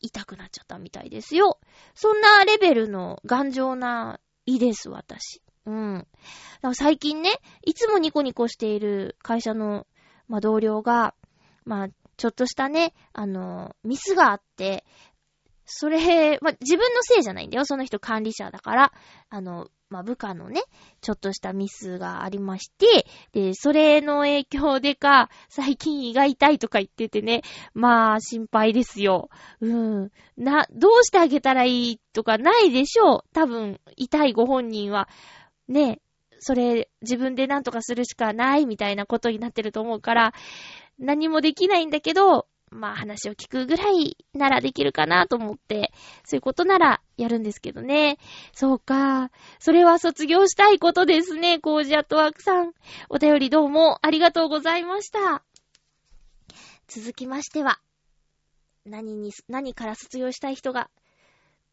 [0.00, 1.58] 痛くなっちゃったみたいですよ。
[1.94, 5.42] そんなレベルの頑丈ないいです、私。
[5.66, 6.06] うん。
[6.74, 7.30] 最近ね、
[7.64, 9.86] いつもニコニコしている会社の、
[10.28, 11.14] まあ、同僚が、
[11.64, 14.84] まあ、ちょっとしたね、あの、ミスがあって、
[15.64, 17.64] それ、まあ、自分のせいじゃないんだよ。
[17.64, 18.92] その人管理者だから。
[19.28, 20.62] あの、まあ、部下のね、
[21.02, 27.42] ちょっとしたミスがありまして、で、それの影響でか、最近胃が痛いとか言っててね、
[27.74, 29.28] まあ、心配ですよ。
[29.60, 30.10] うん。
[30.36, 33.24] な、どうしてあげたらいいとかないでしょう。
[33.34, 35.08] 多分、痛いご本人は。
[35.68, 36.00] ね、
[36.38, 40.34] それ、自分で何とかするしかないみたいなことになってると思うから、
[40.98, 45.92] 何もできないんだけど、まあ話を聞くぐらいならできるかなと思って、
[46.24, 48.18] そういうことならやるんですけどね。
[48.52, 49.30] そうか。
[49.60, 52.72] それは卒業したいことですね、コージアットワークさん。
[53.08, 55.42] お便りどうもありがとうございました。
[56.88, 57.78] 続きましては、
[58.84, 60.90] 何に、何から卒業したい人が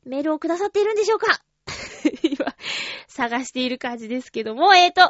[0.05, 1.41] メールをくださっているんでしょうか？
[2.23, 2.45] 今、
[3.07, 5.01] 探している感じですけども、えーと、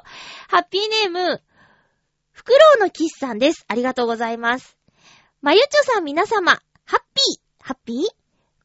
[0.48, 1.42] ハッピーネーム、
[2.32, 3.66] フクロウのキスさんです。
[3.68, 4.79] ありがとうございます。
[5.42, 7.98] まゆちょさん皆様、ハッピー、ハッピー？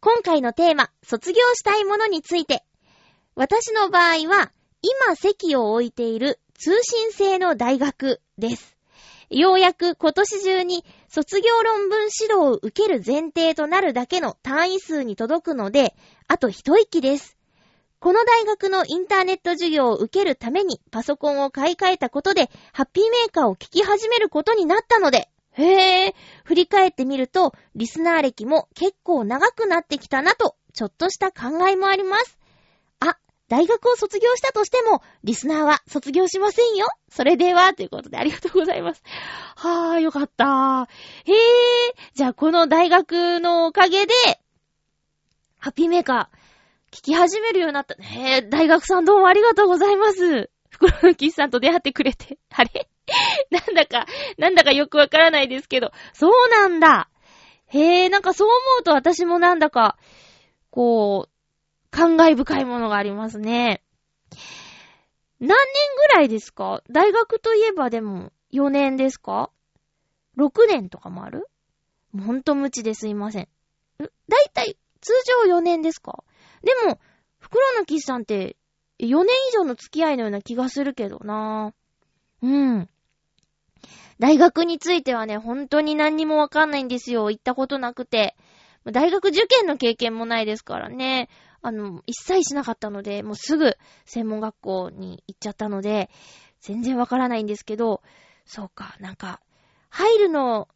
[0.00, 2.64] 今回のテーマ、卒業したいものについて。
[3.36, 4.50] 私の場合は、
[4.82, 8.76] 今席を置いている通信制の大学です。
[9.30, 15.94] ようやく今年中に卒業論文指導を受ける前提となるだけの単位数に届くので、
[16.26, 17.36] あと一息です。
[18.00, 26.14] この大学のインターネット授業を受けるためにパソコンを買い替えたことで、ハッピーメーカーを聞き始めることになったので、へえ、
[26.44, 32.38] 振り返ってみると、リスナー歴も結構長くなってきたなと、ちょっとした考えもあります。
[32.98, 33.16] あ、
[33.48, 36.86] 大学を卒業したとしても、リスナーは卒業しませんよ。
[37.08, 39.02] それでは、ということでありがとうございます。
[39.56, 40.88] はぁ、よかった。
[41.24, 41.36] へえ、
[42.14, 44.12] じゃあこの大学のおかげで、
[45.58, 47.94] ハッピーメーカー、聞き始めるようになった。
[47.94, 50.50] へえ、大学さんどうもありがとうございます。
[50.68, 52.38] 袋のキスさんと出会ってくれて。
[52.50, 52.88] あれ？
[53.50, 54.06] なんだか、
[54.38, 55.90] なんだかよくわからないですけど。
[56.12, 57.10] そうなんだ。
[57.66, 59.98] へえ、なんかそう思うと私もなんだか、
[60.70, 63.82] こう、感慨深いものがありますね。
[65.40, 65.56] 何年
[66.10, 66.82] ぐらいですか？
[66.90, 69.50] 大学といえばでも4年ですか
[70.38, 71.46] ?6 年とかもある？
[72.16, 73.48] ほんと無知ですいません。
[73.98, 75.12] だいたい通
[75.46, 76.24] 常4年ですか？
[76.62, 76.98] でも、
[77.38, 78.56] 袋のキスさんって
[78.98, 82.88] 4年以上の付き合いのような気がするけどなぁうん。
[84.18, 87.30] 大学についてはね、本当に何にもわかんないんですよ。
[87.30, 88.36] 行ったことなくて。
[88.92, 91.28] 大学受験の経験もないですからね。
[91.62, 96.10] あの、一切しなかったので、もうすぐ専門学校に行っちゃったので、
[96.60, 98.02] 全然わからないんですけど、
[98.44, 99.40] そうか、なんか、
[99.88, 100.68] 入るの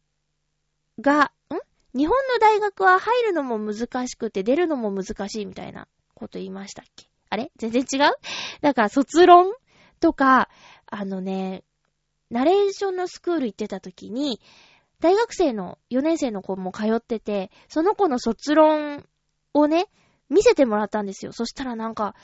[0.99, 1.97] が、ん？
[1.97, 7.09] 日本の大学は入るのも難しくて出るのも難しいみたいなこと言いましたっけ？
[7.29, 7.51] あれ？
[7.57, 8.11] 全然違う？
[8.61, 9.53] だから卒論
[9.99, 10.49] とか、
[10.87, 11.63] あのね、
[12.29, 14.39] ナレーションのスクール行ってた時に、
[14.99, 19.05] 大学生の4年生の子も通ってて、その子の卒論
[19.53, 19.87] をね、
[20.29, 21.31] 見せてもらったんですよ。
[21.31, 22.15] そしたらなんか、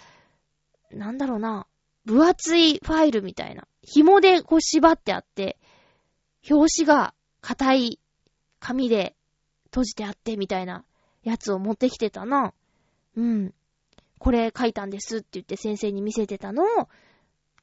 [0.91, 1.67] なんだろうな、
[2.05, 3.67] 分厚いファイルみたいな。
[3.81, 5.57] 紐でこう縛ってあって、
[6.49, 7.99] 表紙が硬い
[8.59, 9.15] 紙で
[9.65, 10.85] 閉じてあってみたいな
[11.23, 12.53] やつを持ってきてたな。
[13.15, 13.53] うん。
[14.19, 16.89] これ書いたんですって言って先生に見せてたのを、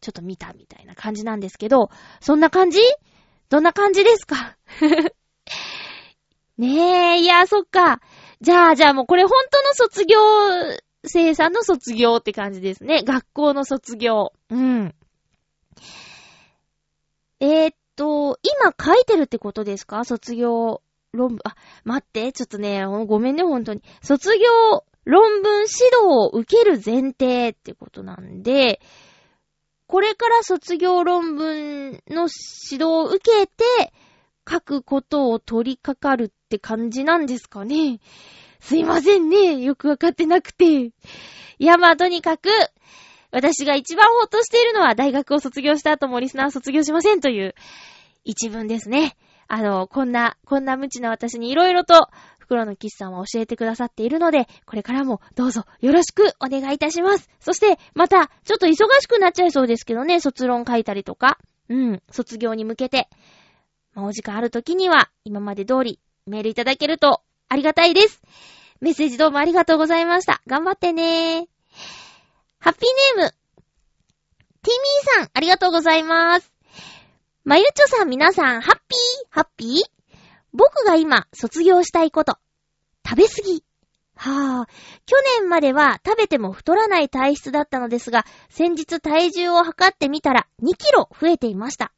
[0.03, 1.89] ちょっと見たみたいな感じなんですけど、
[2.21, 2.81] そんな感じ？
[3.49, 4.57] どんな感じですか？
[6.59, 8.01] ねえ、いや、そっか。
[8.41, 10.19] じゃあ、じゃあもうこれ本当の卒業
[11.05, 13.03] 生さんの卒業って感じですね。
[13.03, 14.33] 学校の卒業。
[14.51, 14.95] うん。
[17.41, 20.05] えー、っと、今書いてるってことですか？
[20.05, 21.39] 卒業論文。
[21.45, 23.83] あ、待って、ちょっとね、ごめんね、本当に。
[24.03, 25.69] 卒業論文指導
[26.05, 28.81] を受ける前提ってことなんで、
[29.93, 32.27] これから卒業論文の
[32.71, 33.93] 指導を受けて、
[34.51, 38.01] 書くことを取り掛かるって感じなんですかね。
[38.59, 39.61] すいませんね。
[39.61, 40.85] よくわかってなくて。
[40.85, 40.93] い
[41.59, 42.49] や、まあ、とにかく、
[43.33, 47.55] 私が一番ほっとしているのは大学を卒業した後もリスナー卒業しませんという
[48.25, 49.15] 一文ですね。
[49.47, 52.09] あの、こんな、こんな無知な私に色々と
[52.53, 57.31] 袋のキスさんは教えてくださっているので、これからもどうぞよろしくお願いいたします。
[57.41, 61.39] そして、また、ちょっと忙しくなっちゃいそうですけどね、卒論書いたりとか、
[61.71, 63.09] うん、卒業に向けて、
[63.95, 68.21] まあ、お時間ある時には、今まで通りメールいただけるとありがたいです。
[68.81, 70.43] メッセージどうもありがとうございました。
[70.47, 71.47] 頑張ってね
[72.59, 73.31] ハッピーネーム、
[74.63, 74.75] ティ
[75.17, 76.53] ミーさん、ありがとうございます。
[77.45, 78.99] まゆちょさん皆さん、ハッピー？
[79.31, 79.71] ハッピー？
[80.53, 82.37] 僕が今、卒業したいこと。
[83.13, 83.63] 食べすぎ。
[84.17, 84.67] はぁ、
[85.05, 91.93] 去年までは食べても太らない体質だったのですが、先日体重を測ってみたら2キロ増えていました。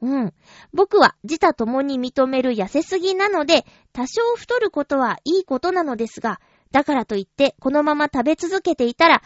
[0.00, 0.32] うん。
[0.72, 9.22] 僕は自他共に認める痩せすぎなので、多少太ることはいいことなのですが、だからといってこのまま食べ続けていたら、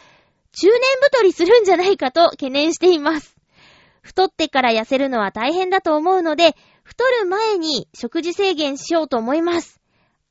[0.53, 3.37] 中年太りするんじゃないかと懸念しています。
[4.01, 9.84] 太ってから痩せるのは大変だと思うので、太る前に食事制限しようと思います。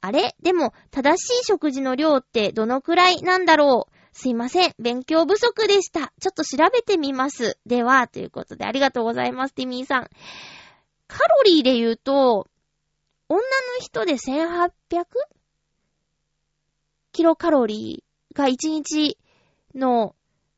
[0.06, 0.36] あれ？
[0.44, 3.94] でも、正しい食事の量ってどのくらいなんだろう？
[4.12, 4.74] すいません。
[4.78, 6.12] 勉強不足でした。
[6.20, 7.58] ちょっと調べてみます。
[7.66, 10.10] では、ということでありがとうございます、ティミーさん。
[11.08, 12.50] カロリーで言うと、
[13.30, 13.44] 女の
[13.80, 15.06] 人で 1800?
[17.14, 19.18] キロカロリーが1日
[19.74, 20.18] の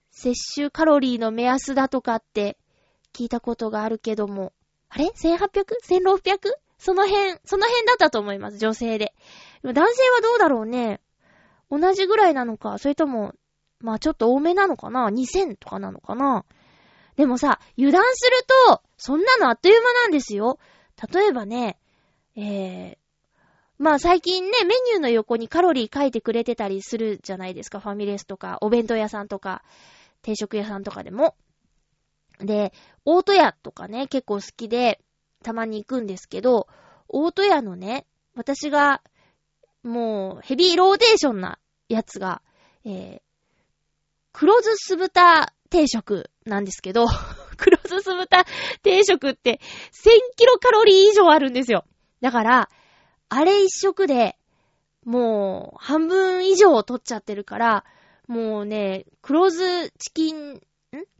[0.09, 2.57] 摂取カロリーの目安だとかって
[3.13, 4.53] 聞いたことがあるけども、
[4.89, 6.64] あれ ?1800?1600?
[6.77, 9.13] その辺、その辺だったと思います、女性で。
[9.63, 11.01] 男性はどうだろうね。
[11.71, 13.33] 同じぐらいなのか、それとも
[13.81, 16.45] まあちょっと多めなのかな ?2000 とかなのかな？
[17.15, 20.59] でもさ、油断すると、そんなのあっという間なんですよ。
[21.13, 21.77] 例えばね、
[22.35, 22.97] えー、
[23.77, 27.79] まあ最近ね、メニューの横にカロリー書いてくれてたりするじゃないですか。
[27.79, 29.63] ファミレスとか、お弁当屋さんとか、
[30.21, 31.35] 定食屋さんとかでも。
[32.39, 32.73] で、
[33.05, 34.99] 大戸屋とかね、結構好きで、
[35.45, 36.67] たまに行くんですけど、
[37.07, 39.03] 大戸屋のね、私が、
[39.83, 42.41] もう、ヘビーローテーションなやつが、
[42.83, 43.21] えー、
[44.33, 47.05] 黒酢酢豚定食なんですけど、
[47.57, 48.43] 黒酢酢豚
[48.81, 51.85] 定食って1000キロカロリー以上あるんですよ。
[52.21, 52.69] だから、
[53.29, 54.39] あれ一食で、
[55.03, 57.85] もう半分以上取っちゃってるから、
[58.27, 60.61] もうね、黒酢チキン、ん？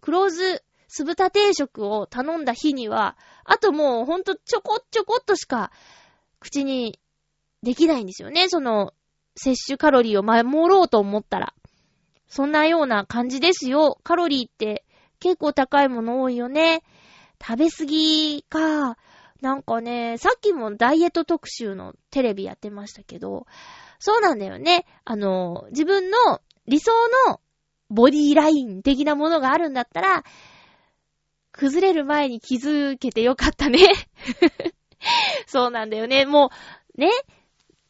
[0.02, 0.64] 黒酢
[0.95, 5.69] 酢豚定食を頼んだ日には、あともうほんとちょこちょこっとしか
[6.39, 7.01] 口に
[7.62, 8.47] できないんですよね。
[8.47, 8.93] その、
[9.36, 11.53] 摂取カロリーを守ろうと思ったら。
[12.29, 13.99] そんなような感じですよ。
[14.03, 14.86] カロリーって
[15.19, 16.81] 結構高いもの多いよね。
[17.45, 18.97] 食べすぎか。
[19.41, 23.47] なんかね、さっきもダイエット特集のテレビやってましたけど、
[23.99, 24.86] そうなんだよね。
[25.03, 26.93] あの、自分の理想
[27.27, 27.41] の
[27.89, 30.23] ボディライン的なものがあるんだったら、
[31.58, 33.80] 崩れる前に気づけてよかったね。
[35.48, 36.26] そうなんだよね。
[36.26, 36.52] も
[36.98, 37.10] う、ね、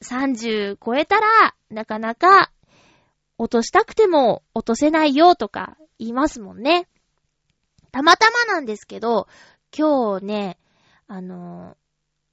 [0.04, 2.52] 30超えたら、なかなか
[3.40, 6.88] 落としたくても落とせないよとか言いますもんね。
[7.92, 9.28] たまたまなんですけど、
[9.76, 10.60] 今日ね、
[11.08, 11.76] あの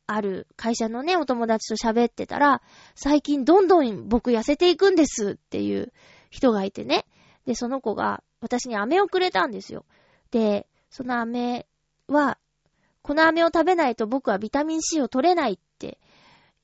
[0.06, 2.60] ある会社のね、お友達と喋ってたら、
[2.94, 5.94] 最近どんどん僕痩せていくんですっていう
[6.28, 7.06] 人がいてね。
[7.46, 9.86] で、その子が私に飴をくれたんですよ。
[10.30, 11.66] で、その飴
[12.06, 12.38] は、
[13.00, 15.98] この飴を食べないと僕はビタミン C を取れないって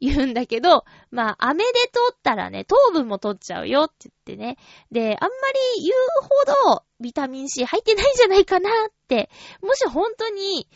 [0.01, 4.59] 言うんだけど、 まあ、飴で取ったらね、糖分も取っちゃうよって言ってね。
[4.93, 5.37] で、あんま
[5.79, 9.31] り言うほどビタミン C 入ってないんじゃないかなって。
[9.63, 10.69] もし本当に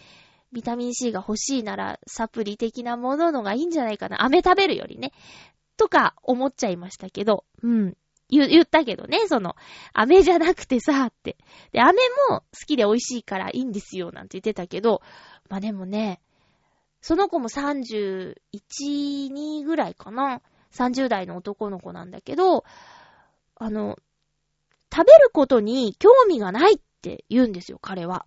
[0.51, 4.25] ビタミン C が欲しいなら、サプリ的なもののがいいんじゃないかな。
[4.25, 5.13] 飴食べるよりね。
[5.77, 7.97] とか思っちゃいましたけど、うん。
[8.33, 9.57] 言、ったけどね、その、
[9.93, 11.37] 飴じゃなくてさ、って。
[11.73, 11.99] で、飴
[12.31, 15.03] も好きで美味しいからいいんですよ、なんて言ってたけど、
[15.49, 16.21] まあでもね、
[17.03, 18.35] その子も31、
[19.29, 20.41] 2ぐらいかな。
[20.73, 22.65] 30代の男の子なんだけど、
[23.57, 23.99] あの、
[24.93, 28.27] 食べることに興味がないって言うんですよ、彼は。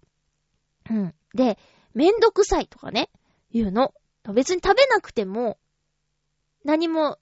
[0.89, 1.15] うん。
[1.33, 1.57] で、
[1.93, 3.09] めんどくさいとかね、
[3.51, 3.93] 言うの。
[4.33, 5.57] 別に食べなくても、
[6.63, 7.17] 何も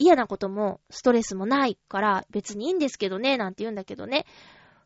[0.00, 4.24] 嫌なこともストレスもないから別にいいんですけどね、なんて言うんだけどね。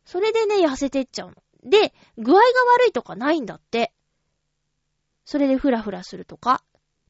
[0.03, 1.35] それでね、痩せてっちゃうの。
[1.63, 2.41] で、具合が
[2.75, 3.93] 悪いとかないんだって。
[5.23, 6.61] それでフラフラするとか、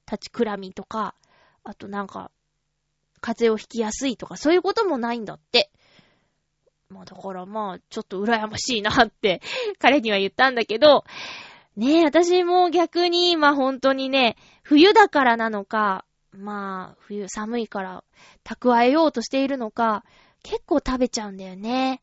[0.06, 1.16] 立ちくらみとか、
[1.64, 2.30] あとなんか、
[3.22, 5.72] 風邪をひきやすいとか、そういうこともないんだって。
[6.90, 9.42] まあだからまあ、ちょっと羨ましいなって
[9.80, 11.06] 彼には言ったんだけど、
[11.76, 16.06] ねえ、私も逆に、まあ本当にね、冬だからなのか、
[16.38, 18.04] まあ、冬寒いから
[18.44, 20.04] 蓄えようとしているのか、
[20.44, 22.02] 結構食べちゃうんだよね。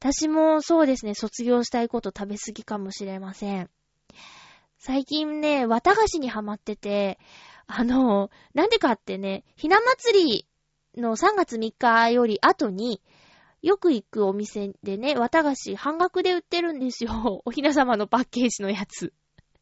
[0.00, 3.70] 私もそうですね、卒業したいこと食べすぎかもしれません。
[4.78, 7.18] 最近ね、綿菓子にハマってて、
[7.66, 10.48] あの、なんでかってね、ひな祭り
[10.96, 13.02] の3月3日より後に、
[13.60, 17.42] よく行くお店でね、綿菓子半額で売ってるんですよ。
[17.44, 19.12] おひな様のパッケージのやつ。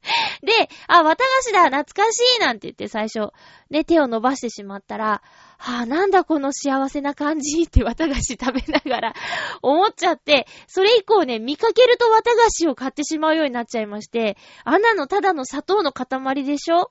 [0.43, 0.53] で、
[0.87, 3.33] あ、綿菓子だ懐かしいなんて言って最初、
[3.71, 5.23] ね、手を伸ばしてしまったら、
[5.59, 9.15] はあ、なんだこの幸せな感じって 綿菓子食べながら
[9.63, 16.91] 思っちゃって、それ以降ね、見かけると綿菓子を買ってしまうようになっちゃいまして、あんなのただの砂糖の塊でしょ？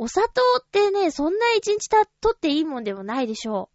[0.00, 3.70] お砂糖ってね、そんな一日た、取っていいもんでもないでしょ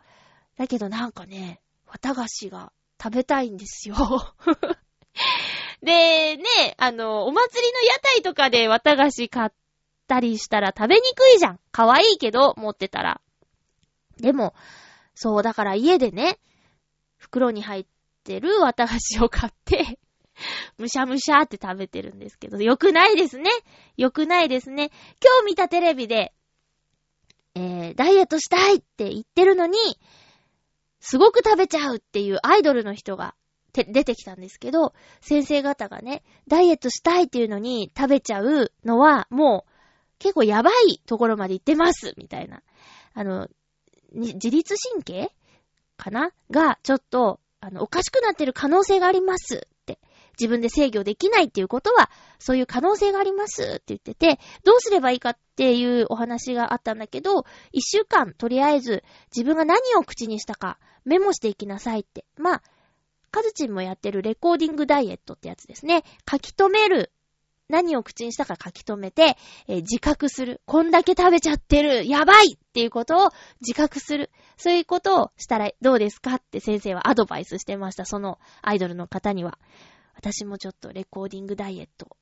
[0.55, 0.57] う。
[0.57, 3.95] だけどなんかね、綿菓子が食べたいんですよ。
[5.83, 6.43] で、ね、
[6.77, 9.49] あの、お祭りの屋台とかで綿菓子買っ
[10.07, 11.59] たりしたら食べにくいじゃん。
[11.71, 13.21] 可愛いけど、持ってたら。
[14.17, 14.55] でも、
[15.13, 16.39] そう、だから家でね、
[17.17, 17.85] 袋に入っ
[18.23, 19.99] てる綿菓子を買って
[20.77, 23.49] むしゃむしゃって食べてるんですけど、よくないですね。
[23.97, 24.89] よくないですね。
[25.21, 26.33] 今日見たテレビで、
[27.55, 29.77] えー、ダイエットしたいって言ってるのに、
[31.01, 33.35] すごく食べちゃうっていうアイドルの人が
[33.73, 39.71] て出てきたんですけど、先生方がね、ダイエットしたいっていうのに食べちゃうのは、もう
[40.19, 42.61] 結構やばいところまで行ってます、みたいな。
[43.13, 43.49] あの、
[44.13, 45.33] 自律神経
[45.97, 46.31] かな？
[46.49, 49.99] が、ちょっと、あの、おかしくなってる可能性がありますって。
[50.39, 52.09] 自分で制御できないっていうことは、
[52.39, 59.03] そういう可能性がありますって言ってて、どうすればいいかっていうお話があったんだけど、一週間、とりあえず、
[59.35, 62.25] 自分が何を口にしたか、メモしていきなさいって。
[62.37, 62.63] まあ、
[63.33, 66.03] カズチンもやってるレコーディングダイエットってやつですね。
[66.29, 67.11] 書き留める。
[67.67, 70.61] 何を口にしたか書き留めて、えー、自覚する。
[70.67, 72.07] こんだけ食べちゃってる。
[72.07, 74.29] やばいっていうことを自覚する。
[74.55, 78.05] そういうことをしたらどうですかって先生はアドバイスしてました。
[78.05, 79.57] そのアイドルの方には。
[80.13, 82.15] 私もちょっとレコーディングダイエット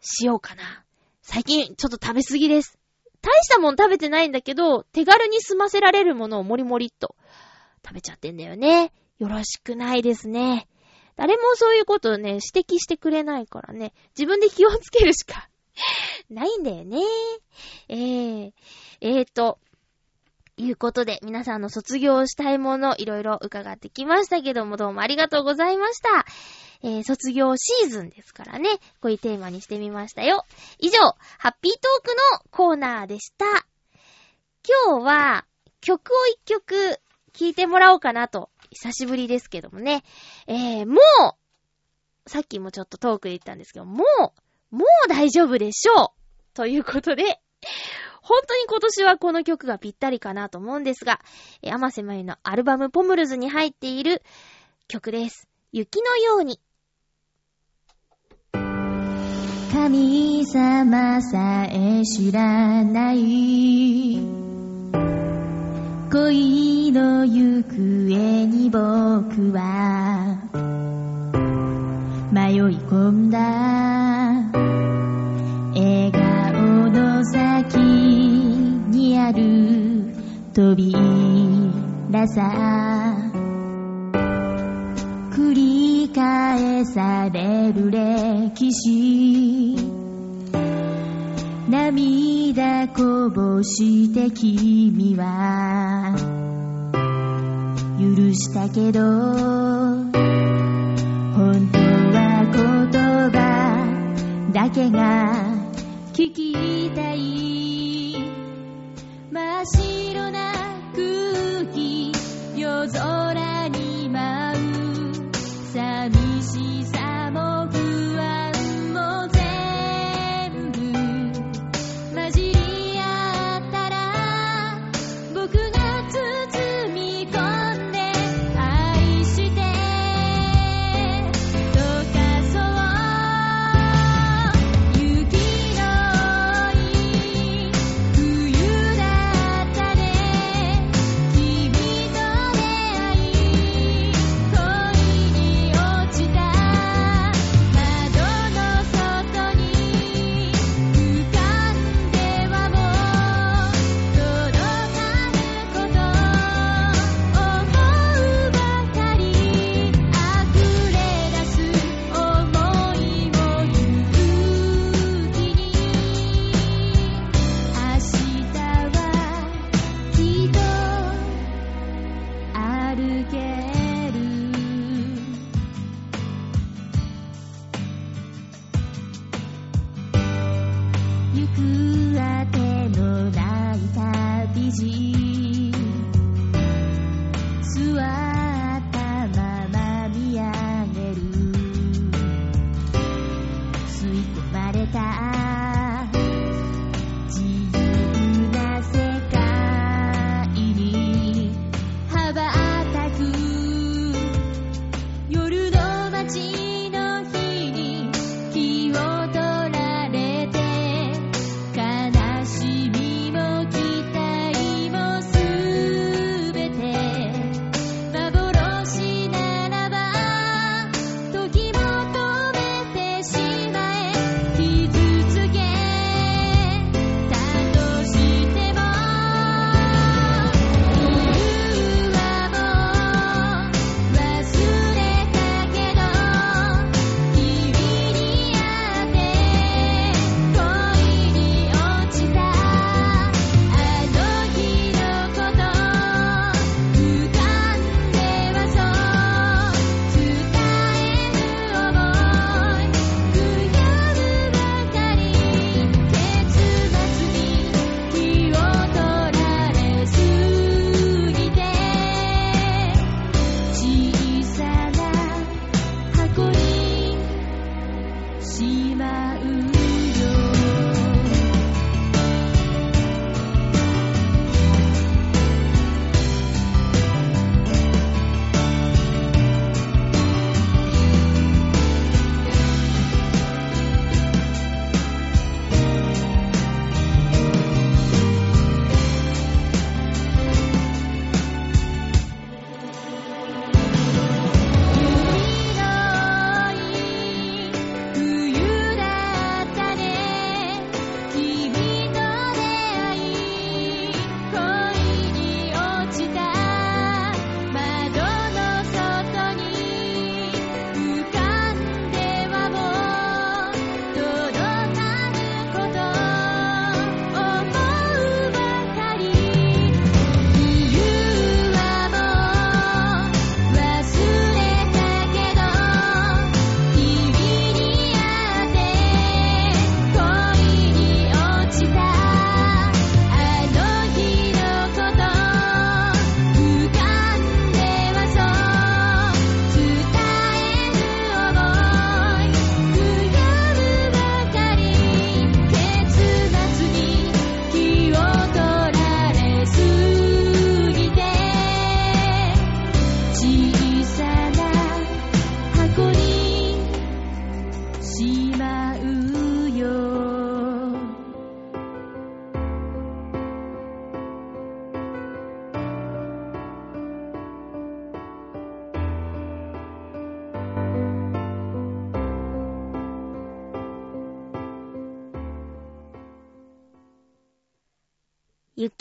[0.00, 0.84] しようかな。
[1.22, 2.78] 最近ちょっと食べすぎです。
[3.20, 7.16] 大したもん食べてないんだけど、手軽に済ませられるものをもりもりっと
[7.84, 8.92] 食べちゃってんだよね。
[9.20, 10.66] よろしくないですね。
[11.16, 15.50] 誰もそういうことをね、指摘してくれないからね、自分で気をつけるしか
[16.30, 17.00] ないんだよね。
[17.88, 18.52] えー、
[19.02, 19.58] えーと、
[20.56, 26.26] いうことで、皆さんの卒業したいもの、いろいろ伺ってきましたけども、どうもありがとうございました。
[26.82, 30.44] えー、卒業シーズンですからね、こういうテーマにしてみましたよ。
[30.78, 30.98] 以上、
[31.38, 33.44] ハッピートークのコーナーでした。
[34.86, 35.46] 今日は、
[35.80, 36.98] 曲を一曲
[37.32, 40.02] 聴いてもらおうかなと久しぶりですけどもね。
[40.46, 44.04] えー、もう、さっきもちょっとトークで言ったんですけど、も
[44.72, 47.40] う、もう大丈夫でしょうということで、
[48.22, 51.20] 本当に今年はこの曲がぴったりかなと思うんですが、
[51.62, 54.22] えー、甘瀬まゆのアルバムポムルズに入っている
[54.88, 55.48] 曲です。
[55.72, 56.60] 雪のように。
[59.72, 64.49] 神様さえ知らない
[66.12, 70.40] 恋の行方に僕は
[72.32, 73.38] 迷い込んだ。
[75.72, 80.12] 笑顔の先にある
[80.52, 83.30] 扉さ。
[85.30, 89.69] 繰り返される歴史。
[92.88, 96.14] こぼして君は。
[98.00, 100.10] 許したけど本
[101.70, 102.60] 当は言
[103.30, 103.84] 葉
[104.54, 105.49] だけが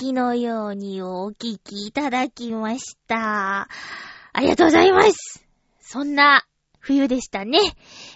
[0.10, 3.68] 雪のようにお聞きいただきました。
[4.34, 5.46] ありがとうございます。
[5.80, 6.46] そんな
[6.80, 7.60] 冬でしたね。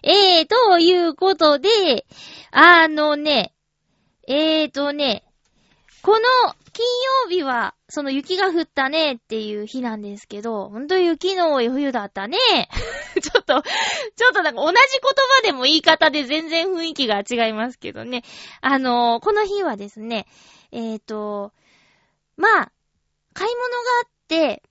[0.02, 1.70] えー、ということで、
[2.50, 3.54] あのね、
[4.28, 5.24] えーとね、
[6.02, 6.20] この
[6.72, 6.84] 金
[7.28, 12.38] 曜日は、その雪が降ったねっていう日なんですけど、ほんと雪の多い冬だったね。
[13.22, 14.80] ちょっと、ちょっとなんか同じ言
[15.38, 18.24] 葉でも言い方で全然雰囲気が違いますけどね。
[18.62, 20.26] あのー、この日はですね、
[20.72, 21.52] えーと、
[22.38, 22.72] まあ、
[23.34, 24.64] 買い物があって、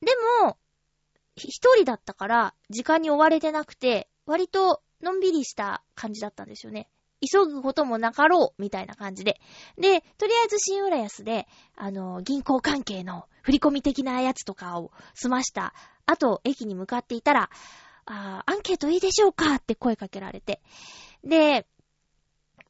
[0.00, 0.12] で
[0.42, 0.58] も、
[1.36, 6.88] 一人だったから、時間に追われてなくて、割とのんびりした感じだったんですよね。
[7.20, 9.40] 急ぐこともなかろう、みたいな感じで。
[9.76, 11.46] で、とりあえず新浦安で、
[11.76, 15.74] あの、銀行関係の振り込み的なやつとかを済ました。
[16.06, 17.50] あと、駅に向かっていたら、
[18.06, 20.62] あアンケートいいでしょうかって声かけられて。
[21.22, 21.66] で、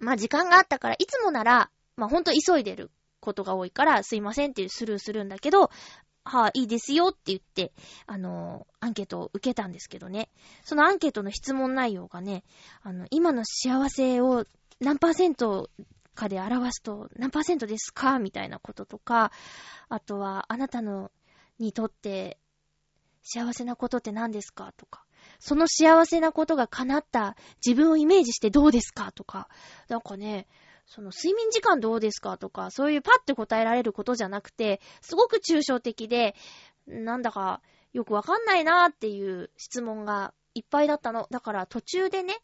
[0.00, 2.90] まあ、時間があったから、いつもなら、まあ、ほんと急いでる
[3.20, 5.70] ことが多いから、すいませんってスルーするんだけど、
[6.24, 7.72] はあ、いいですよって言って、
[8.06, 10.28] あの、アンケートを受けたんですけどね。
[10.64, 12.44] そのアンケートの質問内容がね、
[12.82, 14.44] あの、今の幸せを
[14.80, 15.70] 何パーセント
[16.14, 19.32] かで表すと何パーセントですかみたいなこととか、
[19.88, 21.10] あとは、あなたの、
[21.58, 22.38] にとって
[23.22, 25.04] 幸せなことって何ですかとか、
[25.38, 29.48] その幸せなことが叶った自分をイメージしてどうですかとか、
[29.88, 30.46] なんかね、
[30.90, 36.34] その睡眠時間どうですかとか、そういうパッて答えられることじゃなくて、すごく抽象的で、
[36.88, 37.62] なんだか
[37.92, 41.28] よくわかんないなーっていう質問がいっぱいだったの。
[41.30, 42.34] だから途中でね、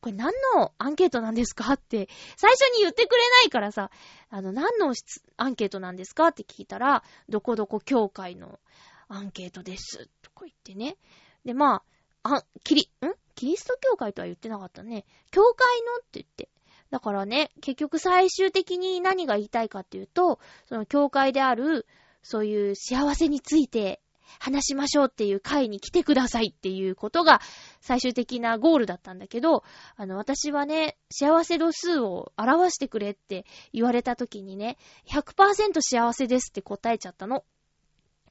[0.00, 3.90] これ何のアンケートなんですかって、最初に言ってくれないからさ、
[4.28, 4.92] あの、何の
[5.38, 8.60] アンケートなんですかって聞いたら、どこどこ協会の
[9.08, 10.10] アンケートです。
[10.20, 10.98] とか言ってね。
[11.46, 11.82] で、ま
[12.22, 13.14] あ、あ、キリ、ん？
[13.34, 15.06] キリスト教会とは言ってなかったね。
[15.30, 16.50] 教会のって言って。
[16.90, 21.86] だからね、結局最終的に何が言いたいかっていうと、その教会である、
[22.22, 24.00] そういう幸せについて
[24.38, 27.40] 話しましょうっていう会に来てくださいっていうことが
[27.80, 29.62] 最終的なゴールだったんだけど、
[29.96, 34.76] あの、私はね、幸せ度数を表してくれって言われた時にね、
[35.08, 37.44] 100%幸せですって答えちゃったの。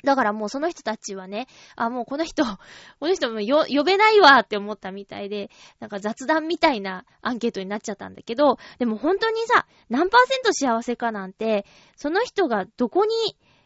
[0.06, 2.43] だからもうその人たちはね、あ、もうこの人、
[2.99, 5.49] この人もよ、呼べないわって思ったみたいで、
[5.80, 13.14] なんか雑談みたいなアンケートになっちゃったんだけど、でも本当にさ、何パーセント幸せかなんて、その人がどこに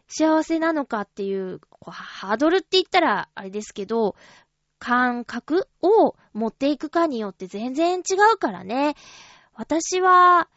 [0.08, 4.16] 幸せなのかっていう、ハードルって言ったらあれですけど、
[4.80, 8.96] 感覚を持っていくかによって全然違うからね。
[9.54, 10.48] 私は、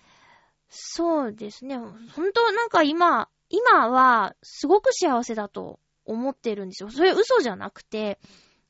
[0.69, 1.77] そうですね。
[1.77, 6.89] 本当なんか今、今は、すごく幸せだと思ってるんですよ。
[6.89, 8.19] それ嘘じゃなくて。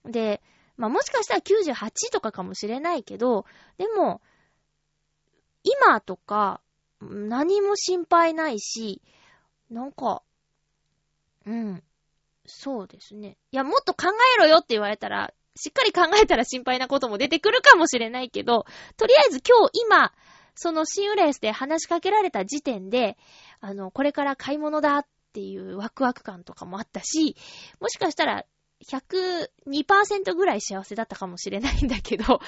[0.05, 0.41] で、
[0.77, 3.45] まあ、もしかしたら98とかかもしれないけど、
[3.77, 4.21] でも、
[5.63, 6.61] 今とか、
[7.01, 9.01] 何も心配ないし、
[9.69, 10.23] なんか、
[11.45, 11.83] うん、
[12.45, 13.37] そうですね。
[13.51, 18.65] いや、もっと考えろよって言われたら、しっかり考えたら心配なことも出てくるかもしれないけど、
[18.97, 20.13] とりあえず今日今、
[20.55, 23.17] そのシンウレースで話しかけられた時点で、
[23.59, 27.35] あの、これから買い物だっていうワクワク感とかもあったし、
[27.79, 28.45] もしかしたら
[28.83, 32.41] 102%ぐらい幸せだったかもしれないんだけど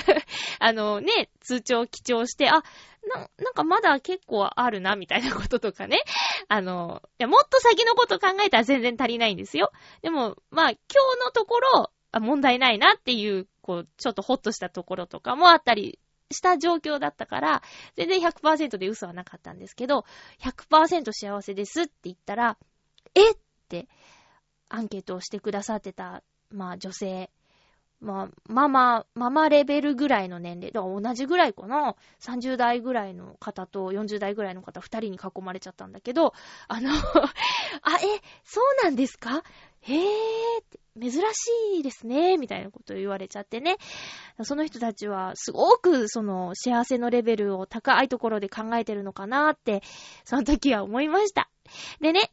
[0.58, 2.62] あのね、通帳を記帳して、あ、
[3.14, 6.02] な、なんかまだ結構あるな、みたいなこととかね。
[6.48, 9.72] あの、いや、もっと先のこと考えたら全然足りないんですよ。
[10.02, 10.78] でも、まあ、今
[11.18, 11.90] 日のところ、
[12.20, 15.98] 問題ないなっていう、こう、ちょっとホッとしたところとかもあったり
[16.32, 17.62] した状況だったから、
[17.94, 20.04] 全然100%で嘘はなかったんですけど、
[20.40, 22.58] 100%幸せですって言ったら、
[23.14, 23.36] えっ
[23.68, 23.88] て、
[24.68, 27.30] アンケートをしてくださってた、まあ女性、
[28.00, 31.94] まあ、ママ、ママレベルぐらいの年齢、だから同じぐらいかな。
[32.18, 36.34] 30代ぐらいの方と40代ぐらいの方2人に囲まれちゃったんだけど、
[36.66, 39.44] あの あ、え、そうなんですか？
[39.82, 41.20] へー、珍し
[41.80, 43.76] いですね、みたいなことを言われちゃってね。
[44.42, 49.82] その人たちは、すごく、その、幸せのレベルを高いところで考えてるのかなって、
[50.24, 51.50] その時は思いました。
[52.00, 52.30] でね、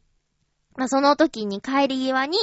[0.76, 2.38] まあ、その時に帰り際に、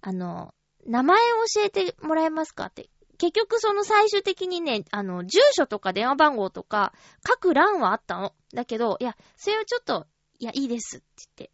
[0.00, 0.54] あの、
[0.86, 1.20] 名前を
[1.54, 2.88] 教えてもらえますかって。
[3.18, 6.92] 結局その最終的にね、あの、住所とか電話番号とか、
[7.26, 8.34] 書く欄はあったの。
[8.52, 10.06] だけど、いや、それをちょっと、
[10.40, 11.48] いや、いいですって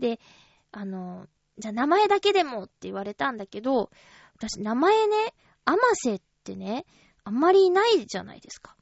[0.00, 0.16] 言って。
[0.16, 0.20] で、
[0.72, 1.26] あの、
[1.62, 3.90] じゃあ名前だけでもって言われたんだけど、
[4.34, 5.32] 私名前ね、
[5.64, 6.84] アマセってね、
[7.22, 8.76] あんまりいないじゃないですか。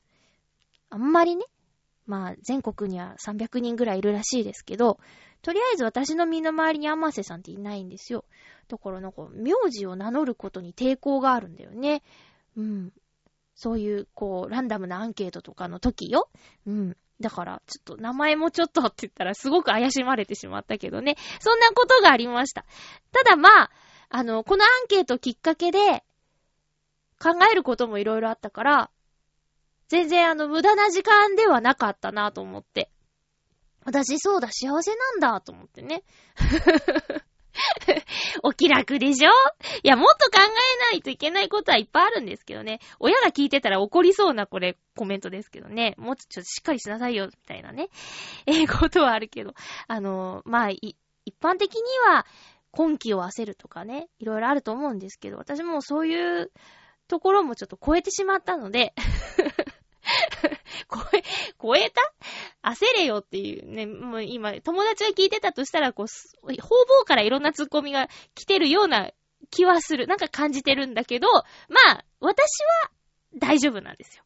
[0.89, 1.45] あんまりね。
[2.07, 4.99] まあ、全国には300人ぐらいいるらしいですけど、
[5.43, 8.24] とりあえず私の身の回りにアマセさんっていないんですよ。
[8.66, 12.03] だからなんか、名字を名乗ることに抵抗があるんだよね。
[12.57, 12.93] うん。
[13.55, 16.31] そういう、こう、ランダムなアンケートとかの時よ。
[16.66, 16.97] うん。
[17.20, 21.16] だから、ちょっと名前もちょっとって言ったらすごく怪しまれてしまったけどね。
[21.40, 22.64] そんなことがありました。
[23.12, 23.70] ただまあ、
[24.08, 26.02] あの、このアンケートきっかけで
[27.20, 28.90] 考えることもいろいろあったから、
[29.88, 32.90] 全然あの、無駄な時間ではなかったなと思って。
[33.84, 36.02] 私そうだ、幸せなんだと思ってね。
[38.42, 39.30] お気楽でしょ？
[39.82, 42.80] いや、もっと考えないといけないことはいっぱいあるんですけどね。
[42.98, 45.94] 親が聞いてたら怒りそうなこれコメントですけどね。
[45.98, 47.88] もうちょっとしっかりしなさいよ、みたいなね。
[48.46, 49.55] えー、ことはあるけど。
[49.88, 52.26] あのーまあ、い、一般的には
[52.76, 56.53] 根気を焦るとかね、いろいろあると思うんですけど、私もそういう
[57.09, 58.94] ところもちょっと超えてしまったので、
[60.90, 61.22] 超え、
[61.61, 61.90] 超え
[62.62, 62.72] た？
[62.72, 69.11] 焦れよっていうね、もう今、友達が聞いてたとしたら、こう、方々からいろんなツッコミが来てるような
[69.50, 70.06] 気はする。
[70.06, 71.42] なんか感じてるんだけど、ま
[71.92, 72.90] あ、私は
[73.36, 74.24] 大丈夫なんですよ。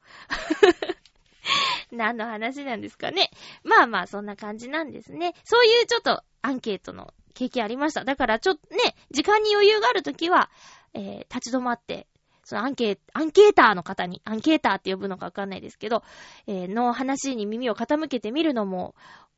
[1.92, 3.30] 何の話なんですかね。
[3.62, 5.34] まあまあ、そんな感じなんですね。
[5.44, 8.04] そういうちょっとアンケートの経験ありました。
[8.04, 10.50] だからちょっとね、時間に余裕があるときは、
[10.94, 12.06] えー、立ち止まって、
[12.44, 16.02] そのアンケー、アンケーターの方に、アンケーターって呼ぶのかわかんないですけど、
[16.46, 18.94] えー、の話に耳を傾けてみるのも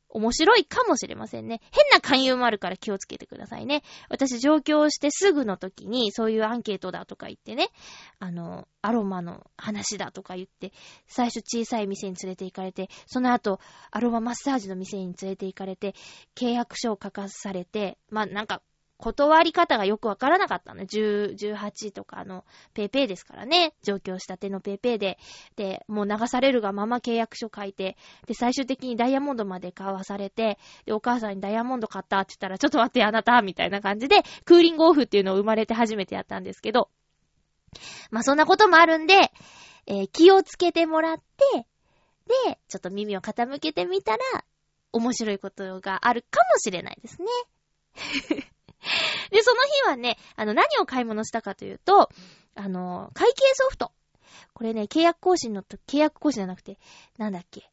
[0.09, 1.61] 面白いかもしれませんね。
[1.71, 3.83] 変な勧誘もあるから気をつけてくださいね。
[4.09, 7.69] 私上京してすぐの時にそういうアンケートだとか言ってね、
[8.19, 10.71] あの、アロマの話だとか言って、
[11.07, 13.59] 最初小さい店に連れて行かれて、その後、
[13.91, 15.93] アロママッサージの店に連れて行かれて、
[16.35, 18.61] 契約書を書かされて、まあ、なんか、
[18.97, 20.83] 断り方がよくわからなかったの。
[20.83, 23.73] 10、18とかのペーペーですからね。
[23.83, 25.19] 上京したてのペーペーで。
[25.55, 27.95] で、もう流されるがまま契約書書いて、
[28.25, 36.89] で、最終的にダイヤモンドまで買わされて、で、お母さんにダイヤモンド買ったって言ったら、ちょっと待って、あなたみたいな感じで、クーリングオフっていうのを生まれて初めてやったんですけど、
[38.09, 39.31] まあ、そんなこともあるんで、
[39.85, 41.23] えー気をつけてもらって、
[42.27, 44.19] で、ちょっと耳を傾けてみたら、
[44.91, 47.27] 面白いことがあるかもしれないですね。
[49.31, 52.09] で、その日はね、あの、何を買い物したかというと、
[52.55, 53.91] あの、会計ソフト。
[54.53, 56.77] これね、契約更新のと、契約更新じゃなくて、
[57.17, 57.69] なんだっけ。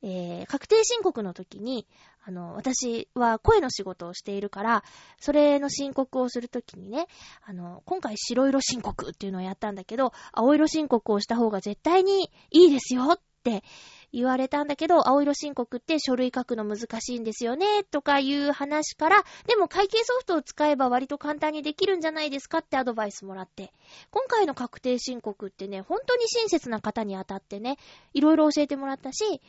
[0.00, 1.86] えー、確定申告の時に、
[2.24, 4.84] あの、私は声の仕事をしているから、
[5.18, 7.06] それの申告をするときにね、
[7.42, 13.64] あの、今回白色申告っていうのをやったんだけど、青色申告をした方が絶対にいいですよって
[14.12, 23.72] 言われたんだけど、青色申告って書類書くの難しいんですよね、とかいう話から、でも会計ソフトを使えば割と簡単にできるんじゃないですかってアドバイスもらって、
[24.10, 27.76] 今回の確定申告ってね、本当に親切な方に当たってね、
[28.14, 29.40] いろいろ教えてもらったし、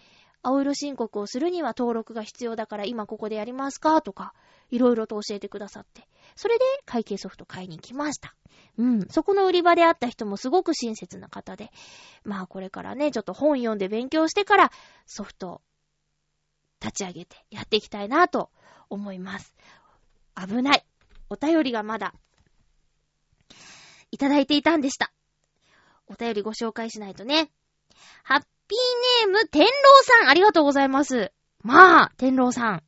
[0.42, 4.02] 青色申告をするには登録が必要だから今ここでやりますか？
[4.02, 4.34] とか、
[4.72, 6.08] いろいろと教えてくださって。
[6.36, 8.36] それで会計ソフト買いに来ました。
[8.78, 9.08] うん。
[9.10, 11.72] そこの売り場で会った人もすごく親切な方で。
[12.24, 14.72] まあこれからね、ちょっと本読んで勉強してから
[15.06, 15.62] ソフトを
[16.82, 18.50] 立ち上げてやっていきたいなと
[18.90, 19.54] 思います。
[20.36, 20.86] 危ない。
[21.30, 22.14] お便りがまだ
[24.12, 25.12] いただいていたんでした。
[26.08, 27.52] お便りご紹介しないとね。
[28.24, 29.70] ハッピーネーム、天狼
[30.04, 31.32] さん、ありがとうございます。
[31.64, 32.84] まあ、天狼さん。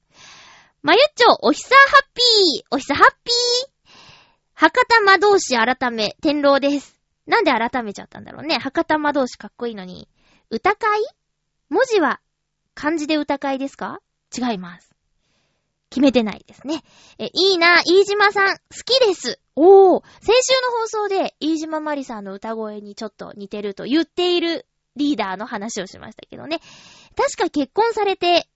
[0.83, 3.91] まゆっちょ、おひさハッピー、おひさハッピー。
[4.53, 7.01] 博多魔導士改め、天狼です。
[7.25, 8.59] なんで改めちゃったんだろうね。
[8.59, 10.07] 博多魔導士かっこいいのに。
[10.51, 11.01] 歌会？
[11.69, 12.19] 文字は
[12.75, 14.01] 漢字で歌会ですか？
[14.37, 14.93] 違います。
[15.89, 16.83] 決めてないですね。
[17.17, 19.39] え、いいな、飯島さん、好きです。
[19.55, 26.59] おー、先週の放送で、飯島まりさんの歌声にちょっと似てると言っているリーダーの話をしましたけどね。
[27.15, 28.47] 確か結婚されて、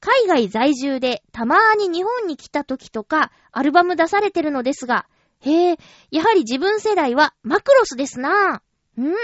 [0.00, 5.06] 海外在住でたまーに日本に来た時とか、アルバム出されてるのですが、
[5.40, 5.76] へえ、
[6.10, 9.00] やはり自分世代はマクロスですなぁ。
[9.00, 9.14] うん。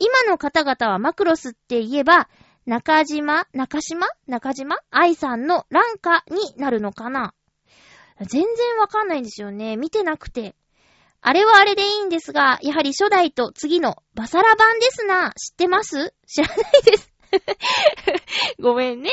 [0.00, 2.28] 今の方々はマクロスって言えば、
[2.66, 4.06] 中島中島？
[4.26, 4.76] 中島？
[4.90, 7.34] 愛さんのランカになるのかな
[8.20, 9.76] 全然わかんないんですよね。
[9.76, 10.54] 見てなくて。
[11.26, 15.32] あれはあれでいいんですが、やはり初代と次のバサラ版ですな。
[15.32, 16.14] 知ってます？
[16.26, 17.10] 知らないです。
[18.60, 19.10] ごめんね。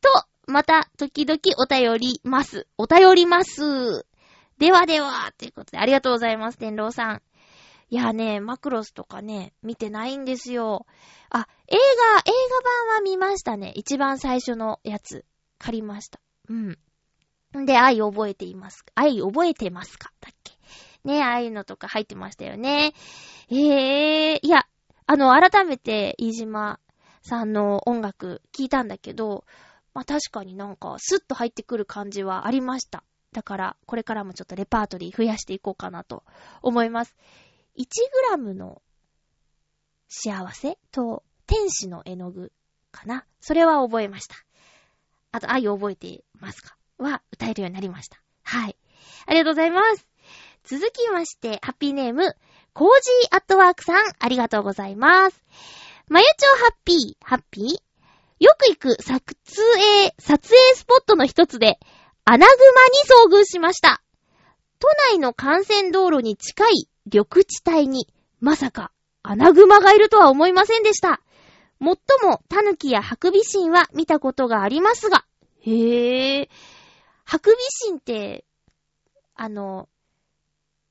[0.00, 0.08] と、
[0.46, 2.68] また、時々お便ります。
[2.78, 4.06] お便ります。
[4.58, 7.22] ではでは、ということで、ありがとうございます、天狼さん。
[7.88, 10.86] いやね、マクロスとかね、見てないんですよ。
[11.30, 12.32] あ、映画、映
[12.62, 13.72] 画版は見ましたね。
[13.74, 15.24] 一番最初のやつ、
[15.58, 16.20] 借りました。
[16.48, 16.78] うん。
[17.58, 18.84] んで、愛覚えています。
[18.94, 20.12] 愛覚えてますか？
[20.20, 20.52] だっけ？
[21.04, 22.92] ね、ああいうのとか入ってましたよね。
[23.48, 24.66] ええー、いや、
[25.06, 26.78] あの、改めて、飯島
[27.22, 29.44] さんの音楽聞いたんだけど、
[29.92, 33.02] まあ、確かになんか、スッと入ってくる感じはありました。
[33.32, 36.24] だから、これからもちょっとレパートリー増やしていこうかなと
[36.62, 37.16] 思います。
[37.76, 38.82] 1グラムの
[40.08, 42.52] 幸せと天使の絵の具
[42.90, 43.24] かな？
[43.40, 44.34] それは覚えました。
[45.32, 46.76] あと、愛を覚えてますか？
[46.98, 48.20] は歌えるようになりました。
[48.42, 48.76] はい。
[49.26, 50.09] ありがとうございます。
[50.64, 52.36] 続きまして、ハッピーネーム、
[52.72, 55.44] コージーアットワークさん、ありがとうございます。
[56.08, 57.64] まゆちょハッピー、ハッピー
[58.40, 61.78] よく行く撮影、撮影スポットの一つで、
[62.24, 62.52] アナグ
[63.26, 64.02] マに遭遇しました。
[64.78, 68.08] 都内の幹線道路に近い緑地帯に、
[68.40, 68.92] まさか、
[69.22, 71.20] アナグマがいるとは思いませんでした。
[71.78, 75.26] もっとも、タヌキやハクビシンは見たことがありますが、
[75.60, 76.48] へぇー。
[77.24, 78.46] ハクビシンって、
[79.34, 79.89] あの、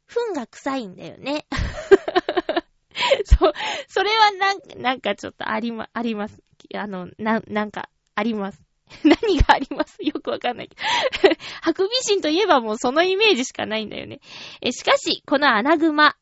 [0.09, 1.45] 糞が臭いんだよね。
[3.23, 3.53] そう、
[3.87, 6.41] それはなんか、なんかちょっとありま、あります。
[6.75, 8.61] あの、な、なんか、あります。
[9.05, 9.97] 何があります？
[10.01, 10.69] よくわかんない。
[11.61, 14.19] ハクビシンといえばもうそのイメージしかないんだよね。
[14.61, 16.15] え、しかし、このアナグマ、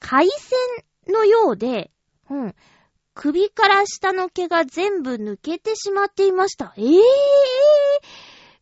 [0.00, 0.58] 海鮮
[1.14, 1.90] のようで、
[2.30, 2.54] うん、
[3.14, 6.72] 首から下の毛が全部抜けてしまっていました。
[6.76, 7.00] ええー、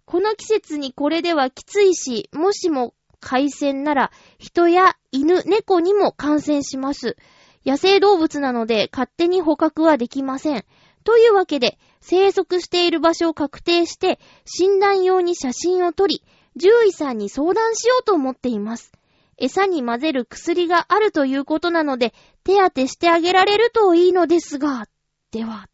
[0.05, 7.17] この季節にこれではきついし、もしも海鮮なら人や犬、猫にも感染します。
[7.65, 10.65] 野生動物なので勝手に捕獲はできません。
[11.05, 16.23] というわけで、生息している場所を確定して、診断用に写真を撮り、
[16.59, 18.93] 獣医さんに相談しようと思っています。
[19.37, 22.13] 餌に混ぜる薬があるということなので、
[22.45, 24.87] 手当てしてあげられるといいのですが、
[25.31, 25.69] では、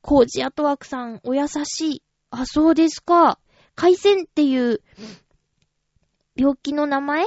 [0.00, 2.02] コージアトワークさん、お優しい。
[2.30, 3.38] あ、そうですか。
[3.74, 4.80] 海鮮っていう
[6.38, 7.26] 病気の名前？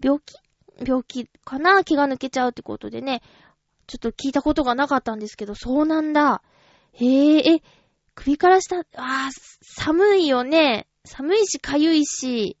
[0.00, 0.36] 病気？
[0.86, 1.82] 病気かな？
[1.82, 3.22] 気が抜けちゃうってことでね、
[3.88, 6.42] ちょっと聞いたことがなかったんですけど、そうなんだ。
[6.92, 7.62] へえ、え、
[8.14, 9.30] 首から下、ああ、
[9.62, 10.86] 寒いよね。
[11.04, 12.56] 寒いし、かゆいし、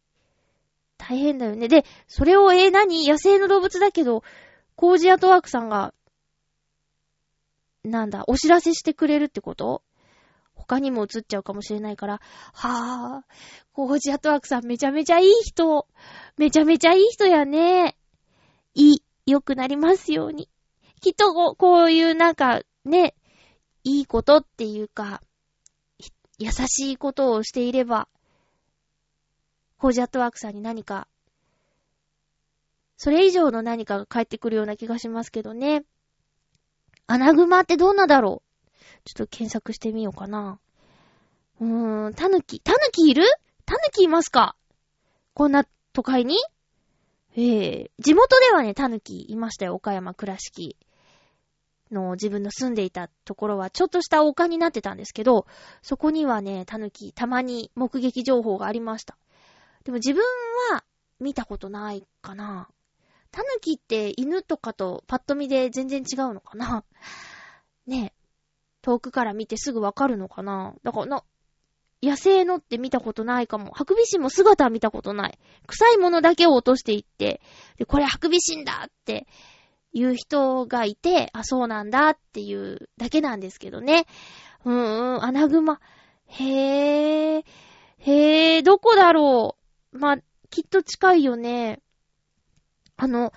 [0.98, 1.68] 大変だよね。
[1.68, 3.06] で、それを、えー、何？
[3.06, 4.24] 野生の動物だけど、
[4.74, 5.94] コージアトワークさんが、
[7.84, 9.82] なんだ、お知らせしてくれるってこと？
[10.68, 12.20] 他にも映っちゃうかもしれないから、
[12.52, 13.34] はぁ、
[13.72, 15.86] コージアトワークさんめちゃめちゃいい人。
[16.36, 17.96] めちゃめちゃいい人やね。
[18.74, 20.48] いい、良くなりますように。
[21.00, 23.14] きっとこう、いうなんか、ね、
[23.84, 25.22] いいことっていうか、
[26.38, 28.08] 優しいことをしていれば、
[29.78, 31.06] コージアットワークさんに何か、
[32.96, 35.84] それ以上の何かが返ってくるような気がしますけどね。
[37.06, 38.45] アナグマってどんなだろう？
[39.06, 40.58] ちょっと検索してみようかな。
[41.60, 42.58] うーん、タヌキ。
[42.60, 43.22] タヌキいる？
[43.64, 44.56] タヌキいますか？
[45.32, 46.36] こんな都会に？
[47.36, 49.74] ええー、地元ではね、タヌキいましたよ。
[49.74, 50.76] 岡山倉敷
[51.92, 55.46] の自分の住んでいたところはちょっとした丘になってたんですけど、
[55.82, 59.16] そこにはね、タヌキたまに目撃情報がありました。
[59.84, 60.24] でも自分
[60.72, 60.84] は
[61.20, 62.68] 見たことないかな。
[63.30, 66.84] タヌキって犬とかとパッと見で全然違うのかな
[67.86, 68.15] ねえ。
[68.86, 70.72] 遠くから見てすぐわかるのかな？
[70.84, 71.24] だからな、
[72.04, 73.72] 野生のって見たことないかも。
[73.72, 75.38] ハクビシンも姿は見たことない。
[75.66, 77.40] 臭いものだけを落としていって、
[77.78, 79.26] で、これハクビシンだって
[79.92, 84.06] 言う人がいて、あ、そうなんだっていうだけなんですけどね。
[84.64, 85.80] うんうん、アナグマ。
[86.26, 87.44] へえ、
[87.98, 89.56] へえ、どこだろ
[89.92, 89.98] う？
[89.98, 90.18] ま、
[90.48, 91.80] きっと近いよね。
[92.96, 93.32] あの、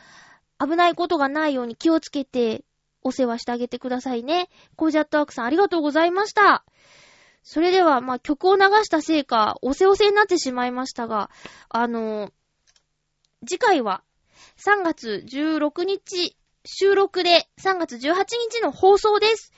[0.60, 2.66] 危ないことがないように気をつけて
[3.04, 4.50] お世話してあげてくださいね。
[4.76, 6.66] コージャットワークさんありがとうございました。
[7.44, 11.30] それでは、まあ、曲を流したせいか、おせおせになってしまいましたが、
[11.70, 12.32] あの
[13.48, 14.04] 次回は
[14.58, 16.36] 3月16日
[16.66, 19.54] 収録で3月18日の放送です。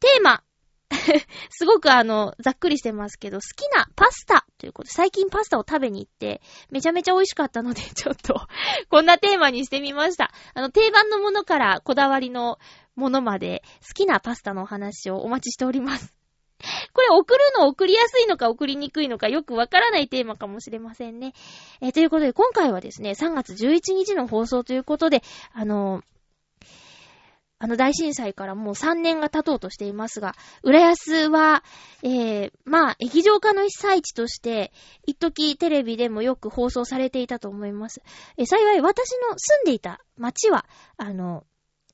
[0.00, 0.42] テーマ、
[1.50, 8.40] すごくあの、ざっくりしてますけど、好きなパスタということで、最近パスタを食べに行って、めちゃめちゃ美味しかったので、 ちょっと
[8.88, 10.32] こんなテーマにしてみました。
[10.54, 12.58] あの、定番のものからこだわりの
[12.96, 16.14] ものまで、好きなパスタのお話をお待ちしております。
[16.92, 21.32] これ送るの送りやすいのか送りにくいのかよくわからないテーマかもしれませんね。
[21.80, 25.22] えー、ということで、今回はですね、3月11日の放送ということで、
[25.52, 26.17] あのー
[27.60, 31.64] あの大震災からもう3年が経とうとしていますが、浦安は、
[32.02, 34.72] えー、まあ、液状化の被災地として、
[35.06, 38.00] 一時テレビでもよく放送されていたと思います。
[38.36, 41.44] えー、幸い私の住んでいた町は、あの、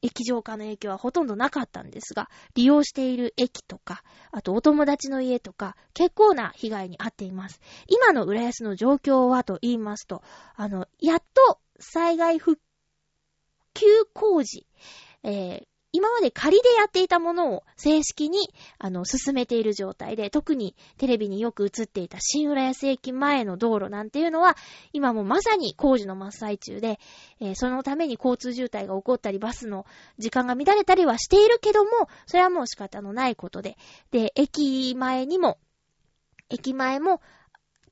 [0.02, 4.02] 液状化の影響はほとんどなかったんですが、利用している駅とか、
[4.32, 7.62] あとお友達の家とか、結構な被害に遭っています。
[7.88, 10.22] 今の浦安の状況はと言いますと、
[10.56, 12.60] あの、やっと災害復
[13.72, 14.66] 旧工事、
[15.24, 15.62] えー、
[15.94, 24.56] 今まで仮でやっていたものを正式に、あの、進めている状態で、特にテレビによく映っていた新浦安駅前の道路なんていうのは、
[24.92, 26.98] 今もまさに工事の真っ最中で、
[27.38, 29.86] えー、そのために交通渋滞が起こったり、バスの
[30.18, 31.90] 時間が乱れたりはしているけども、
[32.26, 33.76] それはもう仕方のないことで、
[34.10, 35.58] で、駅前にも、
[36.50, 37.20] 駅前も、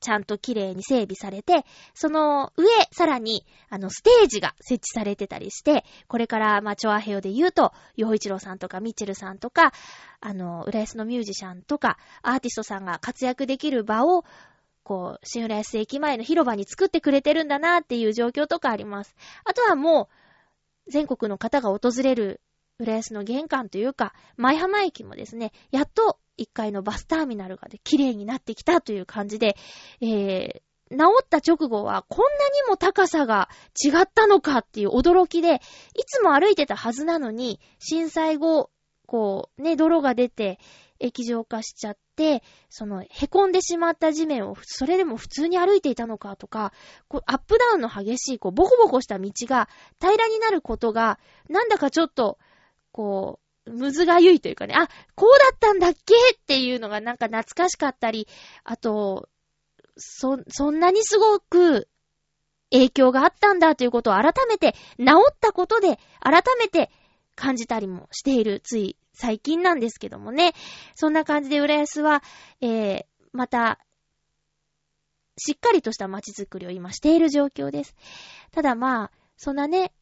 [0.02, 9.72] ちゃんと綺麗に整備されて、その上、さらに、あの、ステージが設置されてたりして、これから、まあ、チョアヘヨで言うと、ヨホイチロさんとか、ミチェルさんとか、
[10.20, 14.24] あの、浦安のミュージシャンとか、アーティストさんが活躍できる場を、
[14.82, 19.14] こう、新浦安駅前の広場に作ってくれてるんだなっていう状況とかあります。
[19.44, 20.08] あとはも
[20.86, 22.40] う、全国の方が訪れる
[22.78, 29.56] 浦安の玄関というか、舞浜駅もですね、やっと1階のバスターミナルがで綺麗になってきたという感じで、
[30.00, 30.60] えー、
[30.90, 33.48] 治った直後はこんなにも高さが
[33.82, 35.58] 違ったのかっていう驚きで、い
[36.06, 38.70] つも歩いてたはずなのに、震災後、
[39.06, 40.58] こう、ね、泥が出て、
[40.98, 46.72] 液状化しちゃって、その、凹んでしまった地面を、それでも普通に歩いていたのかとか、
[47.08, 49.68] こう、アップダウンの激しい、こう、ボコボコした道が
[50.00, 51.18] 平らになることが、
[51.48, 52.38] なんだかちょっと、
[52.92, 53.41] こう、
[53.82, 58.28] むずがゆいというかね、あ、こうだったんだっけっていうのがなんか懐かしかったり、
[58.62, 59.28] あと、
[59.96, 61.88] そ、そんなにすごく
[62.70, 66.92] 影響があったんだということを改めて、治ったことで改めて
[67.34, 70.52] 感じたりもしている、つい最近なんですけどもね。
[70.94, 72.22] そんな感じで浦安は、
[72.60, 73.80] えー、また、
[75.36, 77.96] しっかりとした街づくりを今している状況です。
[78.52, 79.92] ただまあ、そんなね、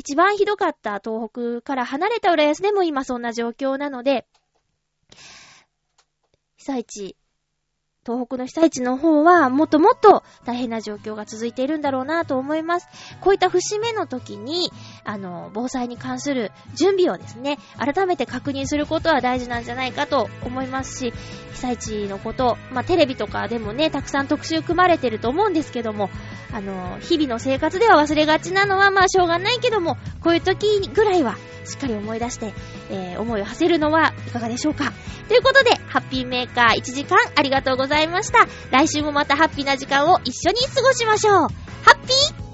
[0.00, 4.26] 一番ひどかった東北から離れた浦安でも今そんな状況なので、
[6.56, 7.16] 被災地
[8.06, 12.88] 東北の被災地の方はもっともっと大変な状況が続いているんだろうなと思います。
[13.20, 14.70] こういった節目の時に、
[15.04, 21.12] あの、防災に関する準備をですね、改めて確認することは大事なんじゃないかと思いますし、
[21.52, 26.10] 被災地のこと、まあ、テレビとかでもね、たくさん特集組まれてると思うんですけども、
[26.52, 32.52] あの、日々の生活では忘れがちなのはまあしょうがないけども、こういう時ぐらいはしっかり思い出して、
[32.90, 34.92] えー、思いを馳せるのはいかがでしょうか。
[35.28, 38.46] ということで、ハッピーメーカー1時間ありがとうございました。
[38.70, 41.34] 来週もまたハッピーな時間を一緒に過ごしましょう。
[41.34, 41.48] ハ
[41.92, 42.49] ッピー